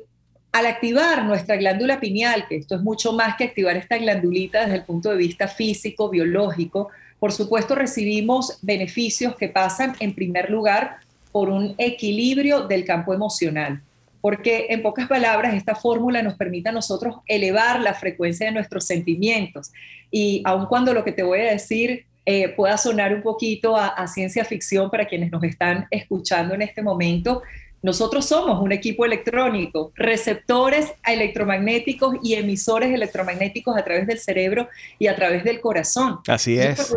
al 0.53 0.65
activar 0.65 1.25
nuestra 1.25 1.57
glándula 1.57 1.99
pineal, 1.99 2.45
que 2.47 2.55
esto 2.55 2.75
es 2.75 2.81
mucho 2.83 3.11
más 3.11 3.35
que 3.35 3.43
activar 3.43 3.75
esta 3.75 3.97
glandulita 3.97 4.61
desde 4.61 4.75
el 4.75 4.85
punto 4.85 5.09
de 5.09 5.17
vista 5.17 5.49
físico, 5.49 6.09
biológico, 6.09 6.87
por 7.19 7.33
supuesto 7.33 7.75
recibimos 7.75 8.59
beneficios 8.61 9.35
que 9.35 9.49
pasan 9.49 9.93
en 9.99 10.15
primer 10.15 10.49
lugar 10.49 10.99
por 11.31 11.49
un 11.49 11.75
equilibrio 11.77 12.67
del 12.67 12.85
campo 12.85 13.13
emocional. 13.13 13.81
porque 14.21 14.67
en 14.69 14.83
pocas 14.83 15.07
palabras 15.07 15.55
esta 15.55 15.73
fórmula 15.73 16.21
nos 16.21 16.35
permite 16.35 16.69
a 16.69 16.71
nosotros 16.71 17.15
elevar 17.25 17.79
la 17.79 17.95
frecuencia 17.95 18.45
de 18.45 18.51
nuestros 18.51 18.85
sentimientos. 18.85 19.71
Y 20.11 20.43
aun 20.45 20.67
cuando 20.67 20.93
lo 20.93 21.03
que 21.03 21.11
te 21.11 21.23
voy 21.23 21.39
a 21.39 21.51
decir 21.51 22.05
eh, 22.23 22.49
pueda 22.49 22.77
sonar 22.77 23.15
un 23.15 23.23
poquito 23.23 23.75
a, 23.75 24.07
ciencia 24.07 24.45
ficción 24.45 24.91
para 24.91 25.07
quienes 25.07 25.31
nos 25.31 25.43
están 25.43 25.87
escuchando 25.89 26.53
en 26.53 26.61
este 26.61 26.83
momento, 26.83 27.41
nosotros 27.81 28.25
somos 28.25 28.61
un 28.61 28.71
equipo 28.71 29.05
electrónico, 29.05 29.91
receptores 29.95 30.93
electromagnéticos 31.03 32.17
y 32.21 32.35
emisores 32.35 32.93
electromagnéticos 32.93 33.75
a 33.75 33.83
través 33.83 34.05
del 34.05 34.19
cerebro 34.19 34.69
y 34.99 35.07
a 35.07 35.15
través 35.15 35.43
del 35.43 35.59
corazón. 35.61 36.19
Así 36.27 36.59
es. 36.59 36.95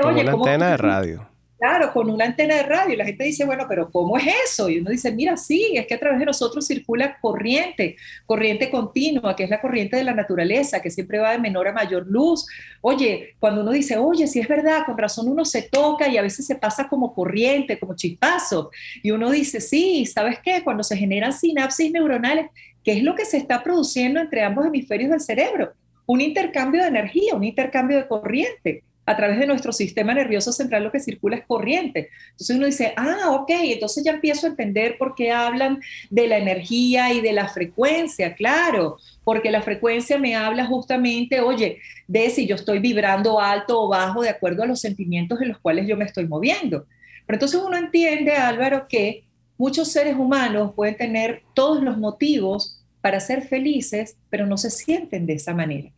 Como 0.00 0.18
una 0.18 0.32
antena 0.32 0.70
de 0.70 0.76
radio. 0.78 1.31
Claro, 1.62 1.92
con 1.92 2.10
una 2.10 2.24
antena 2.24 2.56
de 2.56 2.64
radio. 2.64 2.94
Y 2.94 2.96
la 2.96 3.04
gente 3.04 3.22
dice, 3.22 3.44
bueno, 3.44 3.66
pero 3.68 3.88
¿cómo 3.88 4.18
es 4.18 4.24
eso? 4.46 4.68
Y 4.68 4.80
uno 4.80 4.90
dice, 4.90 5.12
mira, 5.12 5.36
sí, 5.36 5.74
es 5.76 5.86
que 5.86 5.94
a 5.94 6.00
través 6.00 6.18
de 6.18 6.26
nosotros 6.26 6.66
circula 6.66 7.16
corriente, 7.20 7.94
corriente 8.26 8.68
continua, 8.68 9.36
que 9.36 9.44
es 9.44 9.50
la 9.50 9.60
corriente 9.60 9.96
de 9.96 10.02
la 10.02 10.12
naturaleza, 10.12 10.82
que 10.82 10.90
siempre 10.90 11.20
va 11.20 11.30
de 11.30 11.38
menor 11.38 11.68
a 11.68 11.72
mayor 11.72 12.04
luz. 12.08 12.48
Oye, 12.80 13.36
cuando 13.38 13.60
uno 13.60 13.70
dice, 13.70 13.96
oye, 13.96 14.26
si 14.26 14.40
es 14.40 14.48
verdad, 14.48 14.84
con 14.84 14.98
razón 14.98 15.28
uno 15.28 15.44
se 15.44 15.62
toca 15.62 16.08
y 16.08 16.16
a 16.16 16.22
veces 16.22 16.44
se 16.44 16.56
pasa 16.56 16.88
como 16.88 17.14
corriente, 17.14 17.78
como 17.78 17.94
chispazo. 17.94 18.72
Y 19.00 19.12
uno 19.12 19.30
dice, 19.30 19.60
sí, 19.60 20.04
¿sabes 20.04 20.40
qué? 20.42 20.64
Cuando 20.64 20.82
se 20.82 20.96
generan 20.96 21.32
sinapsis 21.32 21.92
neuronales, 21.92 22.46
¿qué 22.82 22.94
es 22.94 23.04
lo 23.04 23.14
que 23.14 23.24
se 23.24 23.36
está 23.36 23.62
produciendo 23.62 24.18
entre 24.18 24.42
ambos 24.42 24.66
hemisferios 24.66 25.12
del 25.12 25.20
cerebro? 25.20 25.74
Un 26.06 26.22
intercambio 26.22 26.82
de 26.82 26.88
energía, 26.88 27.36
un 27.36 27.44
intercambio 27.44 27.98
de 27.98 28.08
corriente 28.08 28.82
a 29.04 29.16
través 29.16 29.38
de 29.38 29.46
nuestro 29.46 29.72
sistema 29.72 30.14
nervioso 30.14 30.52
central 30.52 30.84
lo 30.84 30.92
que 30.92 31.00
circula 31.00 31.36
es 31.36 31.46
corriente. 31.46 32.10
Entonces 32.30 32.56
uno 32.56 32.66
dice, 32.66 32.92
ah, 32.96 33.30
ok, 33.30 33.50
entonces 33.50 34.04
ya 34.04 34.12
empiezo 34.12 34.46
a 34.46 34.50
entender 34.50 34.96
por 34.96 35.14
qué 35.14 35.32
hablan 35.32 35.80
de 36.10 36.28
la 36.28 36.38
energía 36.38 37.12
y 37.12 37.20
de 37.20 37.32
la 37.32 37.48
frecuencia, 37.48 38.34
claro, 38.34 38.98
porque 39.24 39.50
la 39.50 39.62
frecuencia 39.62 40.18
me 40.18 40.36
habla 40.36 40.66
justamente, 40.66 41.40
oye, 41.40 41.78
de 42.06 42.30
si 42.30 42.46
yo 42.46 42.54
estoy 42.54 42.78
vibrando 42.78 43.40
alto 43.40 43.82
o 43.82 43.88
bajo 43.88 44.22
de 44.22 44.30
acuerdo 44.30 44.62
a 44.62 44.66
los 44.66 44.80
sentimientos 44.80 45.40
en 45.40 45.48
los 45.48 45.58
cuales 45.58 45.86
yo 45.88 45.96
me 45.96 46.04
estoy 46.04 46.26
moviendo. 46.28 46.86
Pero 47.26 47.36
entonces 47.36 47.60
uno 47.60 47.76
entiende, 47.76 48.32
Álvaro, 48.34 48.86
que 48.88 49.24
muchos 49.58 49.90
seres 49.90 50.16
humanos 50.16 50.72
pueden 50.74 50.96
tener 50.96 51.42
todos 51.54 51.82
los 51.82 51.98
motivos 51.98 52.80
para 53.00 53.18
ser 53.20 53.42
felices, 53.42 54.16
pero 54.30 54.46
no 54.46 54.56
se 54.56 54.70
sienten 54.70 55.26
de 55.26 55.34
esa 55.34 55.54
manera. 55.54 55.90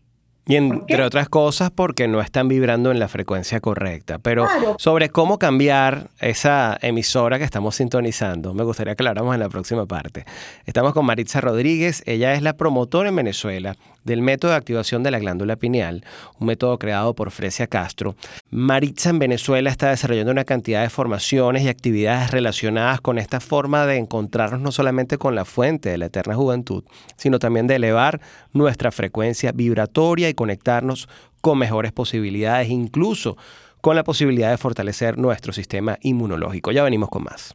Y 0.47 0.57
entre 0.57 1.03
otras 1.03 1.29
cosas 1.29 1.71
porque 1.71 2.07
no 2.07 2.21
están 2.21 2.49
vibrando 2.49 2.91
en 2.91 2.99
la 2.99 3.09
frecuencia 3.09 3.61
correcta. 3.61 4.19
Pero 4.19 4.47
sobre 4.79 5.09
cómo 5.09 5.39
cambiar 5.39 6.09
esa 6.21 6.77
emisora 6.83 7.39
que 7.39 7.45
estamos 7.45 7.77
sintonizando, 7.77 8.53
me 8.53 8.63
gustaría 8.63 8.93
aclaramos 8.93 9.35
en 9.35 9.41
la 9.41 9.49
próxima 9.49 9.87
parte. 9.87 10.25
Estamos 10.67 10.93
con 10.93 11.07
Maritza 11.07 11.41
Rodríguez, 11.41 12.03
ella 12.07 12.35
es 12.35 12.43
la 12.43 12.55
promotora 12.55 13.09
en 13.09 13.17
Venezuela 13.17 13.77
del 14.05 14.21
método 14.21 14.51
de 14.51 14.59
activación 14.59 15.03
de 15.03 15.11
la 15.11 15.19
glándula 15.19 15.57
pineal, 15.57 16.05
un 16.39 16.47
método 16.47 16.79
creado 16.79 17.15
por 17.15 17.31
Fresia 17.31 17.67
Castro. 17.67 18.17
Maritza 18.51 19.11
en 19.11 19.19
Venezuela 19.19 19.71
está 19.71 19.89
desarrollando 19.89 20.31
una 20.31 20.45
cantidad 20.45 20.83
de 20.83 20.91
formaciones 20.91 21.63
y 21.63 21.69
actividades 21.69 22.31
relacionadas 22.31 23.01
con 23.01 23.19
esta 23.19 23.41
forma 23.41 23.87
de 23.87 23.97
encontrarnos 23.97 24.61
no 24.61 24.73
solamente 24.73 25.19
con 25.19 25.35
la 25.35 25.45
fuente 25.45 25.89
de 25.89 25.99
la 25.99 26.07
eterna 26.07 26.35
juventud, 26.35 26.85
sino 27.17 27.39
también 27.39 27.67
de 27.67 27.77
elevar 27.77 28.21
nuestra 28.53 28.93
frecuencia 28.93 29.53
vibratoria 29.53 30.29
y 30.29 30.34
conectarnos 30.35 31.09
con 31.41 31.59
mejores 31.59 31.93
posibilidades, 31.93 32.71
incluso 32.71 33.37
con 33.81 33.97
la 33.97 34.05
posibilidad 34.05 34.51
de 34.51 34.57
fortalecer 34.57 35.19
nuestro 35.19 35.53
sistema 35.53 35.99
inmunológico. 36.01 36.73
Ya 36.73 36.83
venimos 36.83 37.11
con 37.11 37.25
más. 37.25 37.55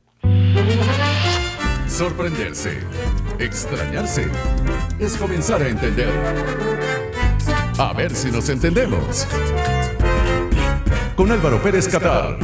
Sorprenderse, 1.88 2.78
extrañarse, 3.40 4.28
es 5.00 5.18
comenzar 5.18 5.62
a 5.64 5.68
entender. 5.68 6.14
A 7.80 7.94
ver 7.94 8.14
si 8.14 8.32
nos 8.32 8.48
entendemos. 8.50 9.28
Con 11.16 11.32
Álvaro 11.32 11.62
Pérez 11.62 11.88
Catar. 11.88 12.38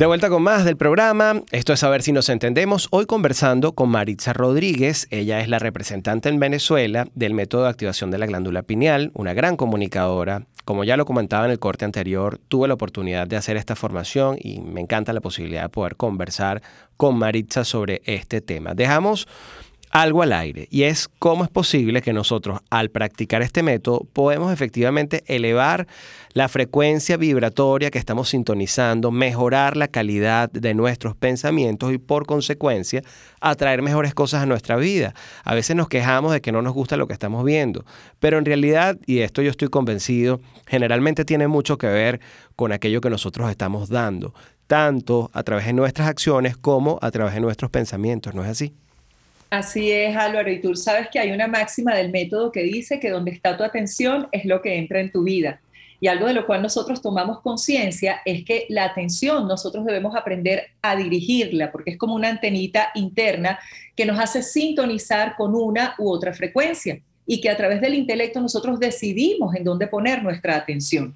De 0.00 0.06
vuelta 0.06 0.30
con 0.30 0.42
más 0.42 0.64
del 0.64 0.78
programa, 0.78 1.42
esto 1.50 1.74
es 1.74 1.84
a 1.84 1.90
ver 1.90 2.00
si 2.00 2.10
nos 2.10 2.30
entendemos, 2.30 2.88
hoy 2.90 3.04
conversando 3.04 3.74
con 3.74 3.90
Maritza 3.90 4.32
Rodríguez, 4.32 5.06
ella 5.10 5.40
es 5.40 5.48
la 5.50 5.58
representante 5.58 6.30
en 6.30 6.40
Venezuela 6.40 7.06
del 7.14 7.34
método 7.34 7.64
de 7.64 7.68
activación 7.68 8.10
de 8.10 8.16
la 8.16 8.24
glándula 8.24 8.62
pineal, 8.62 9.10
una 9.12 9.34
gran 9.34 9.58
comunicadora. 9.58 10.46
Como 10.64 10.84
ya 10.84 10.96
lo 10.96 11.04
comentaba 11.04 11.44
en 11.44 11.50
el 11.50 11.58
corte 11.58 11.84
anterior, 11.84 12.40
tuve 12.48 12.66
la 12.66 12.72
oportunidad 12.72 13.26
de 13.26 13.36
hacer 13.36 13.58
esta 13.58 13.76
formación 13.76 14.38
y 14.40 14.62
me 14.62 14.80
encanta 14.80 15.12
la 15.12 15.20
posibilidad 15.20 15.64
de 15.64 15.68
poder 15.68 15.96
conversar 15.96 16.62
con 16.96 17.18
Maritza 17.18 17.64
sobre 17.64 18.00
este 18.06 18.40
tema. 18.40 18.72
Dejamos 18.72 19.28
algo 19.90 20.22
al 20.22 20.32
aire 20.32 20.68
y 20.70 20.84
es 20.84 21.08
cómo 21.18 21.42
es 21.42 21.50
posible 21.50 22.00
que 22.00 22.12
nosotros 22.12 22.60
al 22.70 22.90
practicar 22.90 23.42
este 23.42 23.62
método 23.62 24.06
podemos 24.12 24.52
efectivamente 24.52 25.24
elevar 25.26 25.88
la 26.32 26.48
frecuencia 26.48 27.16
vibratoria 27.16 27.90
que 27.90 27.98
estamos 27.98 28.28
sintonizando, 28.28 29.10
mejorar 29.10 29.76
la 29.76 29.88
calidad 29.88 30.48
de 30.50 30.74
nuestros 30.74 31.16
pensamientos 31.16 31.92
y 31.92 31.98
por 31.98 32.24
consecuencia 32.24 33.02
atraer 33.40 33.82
mejores 33.82 34.14
cosas 34.14 34.42
a 34.42 34.46
nuestra 34.46 34.76
vida. 34.76 35.12
A 35.42 35.54
veces 35.54 35.74
nos 35.74 35.88
quejamos 35.88 36.32
de 36.32 36.40
que 36.40 36.52
no 36.52 36.62
nos 36.62 36.72
gusta 36.72 36.96
lo 36.96 37.08
que 37.08 37.12
estamos 37.12 37.44
viendo, 37.44 37.84
pero 38.20 38.38
en 38.38 38.44
realidad, 38.44 38.96
y 39.06 39.16
de 39.16 39.24
esto 39.24 39.42
yo 39.42 39.50
estoy 39.50 39.68
convencido, 39.68 40.40
generalmente 40.68 41.24
tiene 41.24 41.48
mucho 41.48 41.78
que 41.78 41.88
ver 41.88 42.20
con 42.54 42.70
aquello 42.70 43.00
que 43.00 43.10
nosotros 43.10 43.50
estamos 43.50 43.88
dando, 43.88 44.34
tanto 44.68 45.30
a 45.32 45.42
través 45.42 45.66
de 45.66 45.72
nuestras 45.72 46.06
acciones 46.06 46.56
como 46.56 47.00
a 47.02 47.10
través 47.10 47.34
de 47.34 47.40
nuestros 47.40 47.72
pensamientos, 47.72 48.36
¿no 48.36 48.44
es 48.44 48.50
así? 48.50 48.72
Así 49.50 49.90
es, 49.90 50.16
Álvaro, 50.16 50.48
y 50.48 50.60
tú 50.60 50.76
sabes 50.76 51.08
que 51.08 51.18
hay 51.18 51.32
una 51.32 51.48
máxima 51.48 51.92
del 51.96 52.12
método 52.12 52.52
que 52.52 52.62
dice 52.62 53.00
que 53.00 53.10
donde 53.10 53.32
está 53.32 53.56
tu 53.56 53.64
atención 53.64 54.28
es 54.30 54.44
lo 54.44 54.62
que 54.62 54.78
entra 54.78 55.00
en 55.00 55.10
tu 55.10 55.24
vida. 55.24 55.60
Y 55.98 56.06
algo 56.06 56.28
de 56.28 56.34
lo 56.34 56.46
cual 56.46 56.62
nosotros 56.62 57.02
tomamos 57.02 57.40
conciencia 57.40 58.22
es 58.24 58.44
que 58.44 58.66
la 58.68 58.84
atención 58.84 59.48
nosotros 59.48 59.84
debemos 59.84 60.14
aprender 60.14 60.68
a 60.82 60.94
dirigirla, 60.94 61.72
porque 61.72 61.90
es 61.90 61.98
como 61.98 62.14
una 62.14 62.28
antenita 62.28 62.90
interna 62.94 63.58
que 63.96 64.06
nos 64.06 64.20
hace 64.20 64.42
sintonizar 64.44 65.34
con 65.36 65.56
una 65.56 65.96
u 65.98 66.08
otra 66.08 66.32
frecuencia 66.32 67.00
y 67.26 67.40
que 67.40 67.50
a 67.50 67.56
través 67.56 67.80
del 67.80 67.94
intelecto 67.94 68.40
nosotros 68.40 68.78
decidimos 68.78 69.54
en 69.56 69.64
dónde 69.64 69.88
poner 69.88 70.22
nuestra 70.22 70.56
atención. 70.56 71.14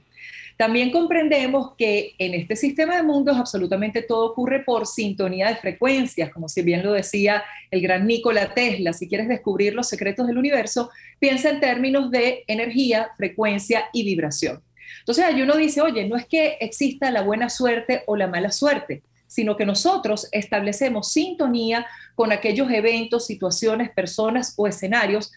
También 0.57 0.93
comprendemos 0.93 1.75
que 1.77 2.15
en 2.19 2.35
este 2.35 2.55
sistema 2.55 2.97
de 2.97 3.03
mundos 3.03 3.37
absolutamente 3.37 4.03
todo 4.03 4.31
ocurre 4.31 4.61
por 4.61 4.87
sintonía 4.87 5.49
de 5.49 5.57
frecuencias, 5.57 6.31
como 6.31 6.49
si 6.49 6.63
bien 6.63 6.85
lo 6.85 6.93
decía 6.93 7.43
el 7.71 7.81
gran 7.81 8.07
Nikola 8.07 8.55
Tesla. 8.55 8.93
Si 8.93 9.09
quieres 9.09 9.29
descubrir 9.29 9.75
los 9.75 9.89
secretos 9.89 10.27
del 10.27 10.39
universo, 10.39 10.91
piensa 11.19 11.51
en 11.51 11.61
términos 11.61 12.11
de 12.11 12.45
energía, 12.47 13.11
frecuencia 13.17 13.87
y 13.93 14.05
vibración. 14.05 14.63
Entonces, 15.01 15.25
ahí 15.25 15.43
uno 15.43 15.57
dice, 15.57 15.81
oye, 15.81 16.09
no 16.09 16.17
es 16.17 16.27
que 16.27 16.57
exista 16.61 17.11
la 17.11 17.23
buena 17.23 17.51
suerte 17.51 18.05
o 18.07 18.17
la 18.17 18.29
mala 18.29 18.53
suerte, 18.53 19.03
sino 19.27 19.57
que 19.57 19.67
nosotros 19.67 20.29
establecemos 20.31 21.11
sintonía 21.11 21.87
con 22.15 22.31
aquellos 22.31 22.71
eventos, 22.71 23.27
situaciones, 23.27 23.91
personas 23.91 24.55
o 24.57 24.69
escenarios 24.69 25.33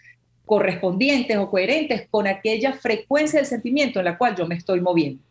correspondientes 0.47 1.37
o 1.37 1.51
coherentes 1.51 2.07
con 2.09 2.25
aquella 2.25 2.73
frecuencia 2.73 3.39
del 3.39 3.45
sentimiento 3.45 3.99
en 3.99 4.05
la 4.05 4.17
cual 4.17 4.35
yo 4.35 4.47
me 4.47 4.55
estoy 4.55 4.81
moviendo. 4.81 5.21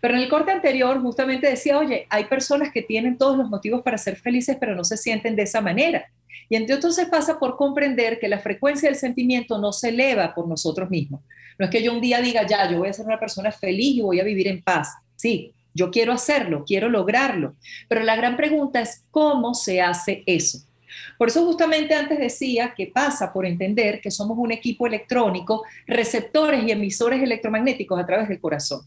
Pero 0.00 0.14
en 0.14 0.20
el 0.20 0.28
corte 0.28 0.52
anterior 0.52 1.00
justamente 1.00 1.48
decía, 1.48 1.78
oye, 1.78 2.06
hay 2.10 2.26
personas 2.26 2.70
que 2.72 2.82
tienen 2.82 3.18
todos 3.18 3.36
los 3.36 3.48
motivos 3.48 3.82
para 3.82 3.98
ser 3.98 4.16
felices, 4.16 4.56
pero 4.60 4.76
no 4.76 4.84
se 4.84 4.96
sienten 4.96 5.34
de 5.34 5.42
esa 5.42 5.60
manera. 5.60 6.06
Y 6.48 6.56
entonces 6.56 7.08
pasa 7.08 7.38
por 7.38 7.56
comprender 7.56 8.20
que 8.20 8.28
la 8.28 8.38
frecuencia 8.38 8.88
del 8.88 8.96
sentimiento 8.96 9.58
no 9.58 9.72
se 9.72 9.88
eleva 9.88 10.34
por 10.34 10.46
nosotros 10.46 10.90
mismos. 10.90 11.22
No 11.58 11.64
es 11.64 11.70
que 11.70 11.82
yo 11.82 11.92
un 11.92 12.00
día 12.00 12.20
diga, 12.20 12.46
ya, 12.46 12.70
yo 12.70 12.78
voy 12.78 12.88
a 12.88 12.92
ser 12.92 13.06
una 13.06 13.18
persona 13.18 13.50
feliz 13.50 13.96
y 13.96 14.02
voy 14.02 14.20
a 14.20 14.24
vivir 14.24 14.46
en 14.46 14.62
paz. 14.62 14.94
Sí, 15.16 15.54
yo 15.74 15.90
quiero 15.90 16.12
hacerlo, 16.12 16.64
quiero 16.66 16.88
lograrlo. 16.88 17.56
Pero 17.88 18.04
la 18.04 18.16
gran 18.16 18.36
pregunta 18.36 18.80
es, 18.80 19.04
¿cómo 19.10 19.54
se 19.54 19.80
hace 19.80 20.22
eso? 20.26 20.58
Por 21.18 21.28
eso 21.28 21.44
justamente 21.44 21.94
antes 21.94 22.18
decía 22.18 22.74
que 22.74 22.86
pasa 22.86 23.32
por 23.32 23.46
entender 23.46 24.00
que 24.00 24.10
somos 24.10 24.36
un 24.38 24.52
equipo 24.52 24.86
electrónico, 24.86 25.64
receptores 25.86 26.64
y 26.64 26.70
emisores 26.70 27.22
electromagnéticos 27.22 27.98
a 27.98 28.06
través 28.06 28.28
del 28.28 28.40
corazón. 28.40 28.80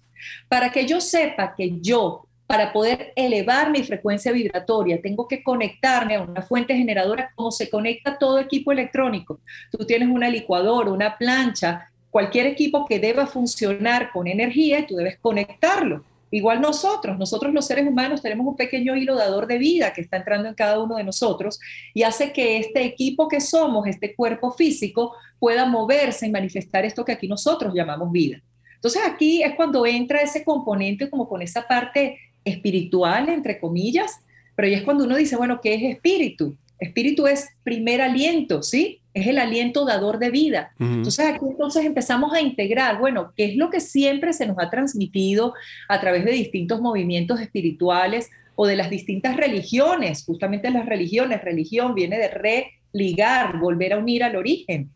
Para 0.47 0.71
que 0.71 0.85
yo 0.85 1.01
sepa 1.01 1.53
que 1.55 1.79
yo, 1.79 2.25
para 2.47 2.73
poder 2.73 3.13
elevar 3.15 3.69
mi 3.69 3.83
frecuencia 3.83 4.31
vibratoria, 4.31 4.99
tengo 5.01 5.27
que 5.27 5.43
conectarme 5.43 6.15
a 6.15 6.21
una 6.21 6.41
fuente 6.41 6.75
generadora 6.75 7.31
como 7.35 7.51
se 7.51 7.69
conecta 7.69 8.17
todo 8.17 8.39
equipo 8.39 8.71
electrónico. 8.71 9.39
Tú 9.71 9.85
tienes 9.85 10.09
una 10.09 10.29
licuadora, 10.29 10.91
una 10.91 11.17
plancha, 11.17 11.91
cualquier 12.09 12.47
equipo 12.47 12.85
que 12.85 12.99
deba 12.99 13.27
funcionar 13.27 14.11
con 14.11 14.27
energía, 14.27 14.85
tú 14.87 14.95
debes 14.95 15.19
conectarlo. 15.19 16.03
Igual 16.31 16.61
nosotros, 16.61 17.17
nosotros 17.17 17.53
los 17.53 17.65
seres 17.65 17.87
humanos 17.87 18.21
tenemos 18.21 18.45
un 18.45 18.55
pequeño 18.55 18.95
hilo 18.95 19.15
dador 19.15 19.47
de 19.47 19.57
vida 19.57 19.93
que 19.93 20.01
está 20.01 20.17
entrando 20.17 20.47
en 20.47 20.55
cada 20.55 20.79
uno 20.79 20.97
de 20.97 21.03
nosotros 21.03 21.59
y 21.93 22.03
hace 22.03 22.31
que 22.31 22.57
este 22.57 22.83
equipo 22.83 23.27
que 23.27 23.41
somos, 23.41 23.87
este 23.87 24.15
cuerpo 24.15 24.51
físico, 24.51 25.13
pueda 25.39 25.65
moverse 25.65 26.27
y 26.27 26.31
manifestar 26.31 26.85
esto 26.85 27.03
que 27.03 27.13
aquí 27.13 27.27
nosotros 27.27 27.73
llamamos 27.73 28.11
vida. 28.11 28.41
Entonces 28.75 29.01
aquí 29.05 29.43
es 29.43 29.55
cuando 29.55 29.85
entra 29.85 30.21
ese 30.21 30.43
componente 30.43 31.09
como 31.09 31.27
con 31.27 31.41
esa 31.41 31.67
parte 31.67 32.17
espiritual, 32.45 33.27
entre 33.29 33.59
comillas, 33.59 34.21
pero 34.55 34.67
ahí 34.67 34.73
es 34.73 34.83
cuando 34.83 35.05
uno 35.05 35.15
dice, 35.15 35.35
bueno, 35.35 35.59
¿qué 35.61 35.73
es 35.73 35.95
espíritu? 35.95 36.55
Espíritu 36.79 37.27
es 37.27 37.49
primer 37.63 38.01
aliento, 38.01 38.61
¿sí? 38.61 39.01
Es 39.19 39.27
el 39.27 39.37
aliento 39.37 39.85
dador 39.85 40.17
de 40.19 40.31
vida. 40.31 40.71
Entonces 40.79 41.25
aquí 41.25 41.45
entonces 41.49 41.85
empezamos 41.85 42.33
a 42.33 42.41
integrar, 42.41 42.99
bueno, 42.99 43.33
¿qué 43.35 43.45
es 43.45 43.55
lo 43.55 43.69
que 43.69 43.79
siempre 43.79 44.33
se 44.33 44.47
nos 44.47 44.57
ha 44.59 44.69
transmitido 44.69 45.53
a 45.87 45.99
través 45.99 46.23
de 46.23 46.31
distintos 46.31 46.79
movimientos 46.79 47.41
espirituales 47.41 48.29
o 48.55 48.65
de 48.65 48.75
las 48.75 48.89
distintas 48.89 49.35
religiones? 49.35 50.23
Justamente 50.25 50.69
las 50.69 50.85
religiones, 50.85 51.43
religión 51.43 51.95
viene 51.95 52.17
de 52.17 52.29
religar, 52.29 53.59
volver 53.59 53.93
a 53.93 53.97
unir 53.97 54.23
al 54.23 54.35
origen, 54.35 54.89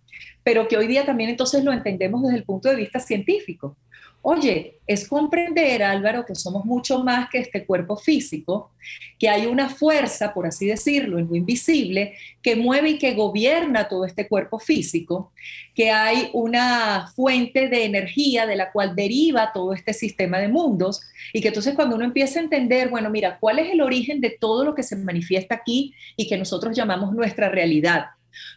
pero 0.44 0.68
que 0.68 0.78
hoy 0.78 0.88
día 0.88 1.06
también 1.06 1.30
entonces 1.30 1.64
lo 1.64 1.74
entendemos 1.74 2.24
desde 2.24 2.38
el 2.38 2.44
punto 2.44 2.70
de 2.70 2.76
vista 2.76 3.00
científico. 3.00 3.78
Oye, 4.26 4.80
es 4.88 5.06
comprender, 5.06 5.84
Álvaro, 5.84 6.26
que 6.26 6.34
somos 6.34 6.64
mucho 6.64 7.04
más 7.04 7.30
que 7.30 7.40
este 7.40 7.66
cuerpo 7.66 7.98
físico, 7.98 8.72
que 9.20 9.28
hay 9.28 9.48
una 9.48 9.68
fuerza, 9.68 10.34
por 10.34 10.48
así 10.48 10.66
decirlo, 10.66 11.20
en 11.20 11.28
lo 11.28 11.36
invisible, 11.36 12.16
que 12.42 12.56
mueve 12.56 12.92
y 12.92 12.98
que 12.98 13.16
gobierna 13.16 13.90
todo 13.90 14.06
este 14.06 14.30
cuerpo 14.30 14.60
físico, 14.60 15.34
que 15.76 15.92
hay 15.92 16.30
una 16.32 17.12
fuente 17.14 17.68
de 17.68 17.84
energía 17.84 18.48
de 18.48 18.56
la 18.56 18.72
cual 18.72 18.96
deriva 18.96 19.52
todo 19.52 19.74
este 19.74 19.92
sistema 19.92 20.40
de 20.40 20.48
mundos, 20.48 21.02
y 21.34 21.42
que 21.42 21.50
entonces 21.50 21.76
cuando 21.76 21.98
uno 21.98 22.06
empieza 22.06 22.40
a 22.40 22.44
entender, 22.44 22.88
bueno, 22.88 23.10
mira, 23.10 23.38
¿cuál 23.42 23.60
es 23.60 23.74
el 23.74 23.82
origen 23.82 24.22
de 24.22 24.30
todo 24.30 24.64
lo 24.64 24.74
que 24.74 24.84
se 24.84 24.96
manifiesta 24.96 25.56
aquí 25.56 25.94
y 26.16 26.30
que 26.30 26.38
nosotros 26.38 26.74
llamamos 26.78 27.14
nuestra 27.14 27.50
realidad? 27.50 28.06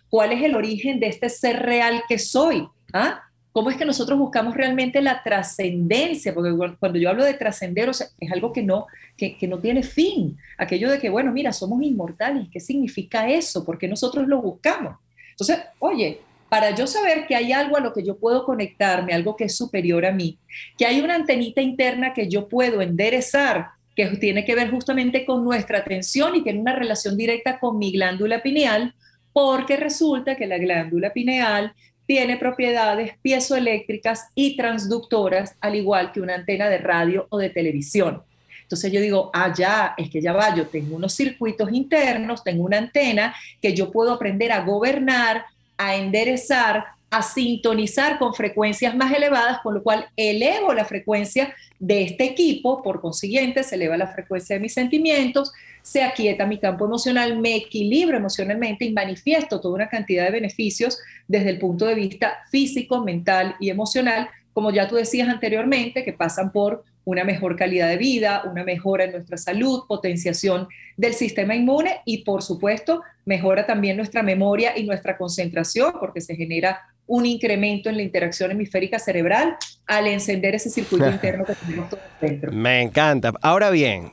¿Cuál 0.08 0.30
es 0.30 0.44
el 0.44 0.54
origen 0.54 1.00
de 1.00 1.08
este 1.08 1.28
ser 1.28 1.60
real 1.62 2.04
que 2.08 2.20
soy? 2.20 2.68
¿Ah? 2.92 3.25
¿Cómo 3.56 3.70
es 3.70 3.78
que 3.78 3.86
nosotros 3.86 4.18
buscamos 4.18 4.54
realmente 4.54 5.00
la 5.00 5.22
trascendencia? 5.22 6.34
Porque 6.34 6.54
cuando 6.78 6.98
yo 6.98 7.08
hablo 7.08 7.24
de 7.24 7.32
trascender, 7.32 7.88
es 7.88 8.30
algo 8.30 8.52
que 8.52 8.62
no, 8.62 8.86
que, 9.16 9.38
no 9.48 9.58
tiene 9.60 9.82
fin. 9.82 10.36
Aquello 10.58 10.90
de 10.90 10.98
que, 10.98 11.08
bueno, 11.08 11.32
mira, 11.32 11.54
somos 11.54 11.82
inmortales. 11.82 12.48
¿Qué 12.52 12.60
significa 12.60 13.30
eso? 13.30 13.64
¿Por 13.64 13.78
qué 13.78 13.88
nosotros 13.88 14.28
lo 14.28 14.42
buscamos? 14.42 14.96
Entonces, 15.30 15.60
oye, 15.78 16.20
para 16.50 16.74
yo 16.74 16.86
saber 16.86 17.26
que 17.26 17.34
hay 17.34 17.50
algo 17.52 17.78
a 17.78 17.80
lo 17.80 17.94
que 17.94 18.04
yo 18.04 18.18
puedo 18.18 18.44
conectarme, 18.44 19.14
algo 19.14 19.36
que 19.36 19.44
es 19.44 19.56
superior 19.56 20.04
a 20.04 20.12
mí, 20.12 20.36
que 20.76 20.84
hay 20.84 21.00
una 21.00 21.14
antenita 21.14 21.62
interna 21.62 22.12
que 22.12 22.28
yo 22.28 22.50
puedo 22.50 22.82
enderezar, 22.82 23.68
que 23.96 24.06
tiene 24.18 24.44
que 24.44 24.54
ver 24.54 24.70
justamente 24.70 25.24
con 25.24 25.42
nuestra 25.42 25.78
atención 25.78 26.36
y 26.36 26.42
tiene 26.42 26.60
una 26.60 26.76
relación 26.76 27.16
directa 27.16 27.58
con 27.58 27.78
mi 27.78 27.90
glándula 27.90 28.42
pineal, 28.42 28.92
porque 29.32 29.78
resulta 29.78 30.36
que 30.36 30.46
la 30.46 30.58
glándula 30.58 31.14
pineal 31.14 31.72
tiene 32.06 32.36
propiedades 32.36 33.12
piezoeléctricas 33.22 34.28
y 34.34 34.56
transductoras, 34.56 35.56
al 35.60 35.74
igual 35.74 36.12
que 36.12 36.20
una 36.20 36.34
antena 36.34 36.68
de 36.68 36.78
radio 36.78 37.26
o 37.30 37.38
de 37.38 37.50
televisión. 37.50 38.22
Entonces 38.62 38.90
yo 38.90 39.00
digo, 39.00 39.30
ah, 39.32 39.52
ya, 39.56 39.94
es 39.96 40.10
que 40.10 40.20
ya 40.20 40.32
va, 40.32 40.54
yo 40.54 40.66
tengo 40.66 40.96
unos 40.96 41.14
circuitos 41.14 41.70
internos, 41.72 42.42
tengo 42.42 42.64
una 42.64 42.78
antena 42.78 43.34
que 43.62 43.74
yo 43.74 43.92
puedo 43.92 44.12
aprender 44.12 44.50
a 44.50 44.64
gobernar, 44.64 45.44
a 45.78 45.94
enderezar, 45.94 46.84
a 47.10 47.22
sintonizar 47.22 48.18
con 48.18 48.34
frecuencias 48.34 48.94
más 48.96 49.12
elevadas, 49.12 49.60
con 49.62 49.74
lo 49.74 49.82
cual 49.82 50.08
elevo 50.16 50.74
la 50.74 50.84
frecuencia 50.84 51.54
de 51.78 52.02
este 52.02 52.24
equipo, 52.24 52.82
por 52.82 53.00
consiguiente 53.00 53.62
se 53.62 53.76
eleva 53.76 53.96
la 53.96 54.08
frecuencia 54.08 54.56
de 54.56 54.60
mis 54.60 54.74
sentimientos, 54.74 55.52
se 55.82 56.02
aquieta 56.02 56.46
mi 56.46 56.58
campo 56.58 56.84
emocional, 56.84 57.38
me 57.38 57.54
equilibro 57.54 58.16
emocionalmente 58.16 58.84
y 58.84 58.92
manifiesto 58.92 59.60
toda 59.60 59.74
una 59.74 59.88
cantidad 59.88 60.24
de 60.24 60.32
beneficios 60.32 60.98
desde 61.28 61.50
el 61.50 61.58
punto 61.58 61.86
de 61.86 61.94
vista 61.94 62.38
físico, 62.50 63.04
mental 63.04 63.54
y 63.60 63.70
emocional, 63.70 64.28
como 64.52 64.72
ya 64.72 64.88
tú 64.88 64.96
decías 64.96 65.28
anteriormente, 65.28 66.02
que 66.02 66.12
pasan 66.12 66.50
por 66.50 66.84
una 67.04 67.22
mejor 67.22 67.54
calidad 67.54 67.88
de 67.88 67.98
vida, 67.98 68.42
una 68.50 68.64
mejora 68.64 69.04
en 69.04 69.12
nuestra 69.12 69.36
salud, 69.36 69.84
potenciación 69.86 70.66
del 70.96 71.14
sistema 71.14 71.54
inmune 71.54 72.00
y, 72.04 72.24
por 72.24 72.42
supuesto, 72.42 73.02
mejora 73.24 73.64
también 73.64 73.96
nuestra 73.96 74.24
memoria 74.24 74.76
y 74.76 74.82
nuestra 74.82 75.16
concentración, 75.16 75.92
porque 76.00 76.20
se 76.20 76.34
genera 76.34 76.80
un 77.06 77.26
incremento 77.26 77.88
en 77.88 77.96
la 77.96 78.02
interacción 78.02 78.50
hemisférica 78.50 78.98
cerebral 78.98 79.56
al 79.86 80.06
encender 80.06 80.54
ese 80.54 80.70
circuito 80.70 81.08
interno 81.10 81.44
que 81.44 81.54
tenemos 81.54 81.88
todo 81.88 82.00
dentro. 82.20 82.52
Me 82.52 82.82
encanta. 82.82 83.32
Ahora 83.42 83.70
bien, 83.70 84.12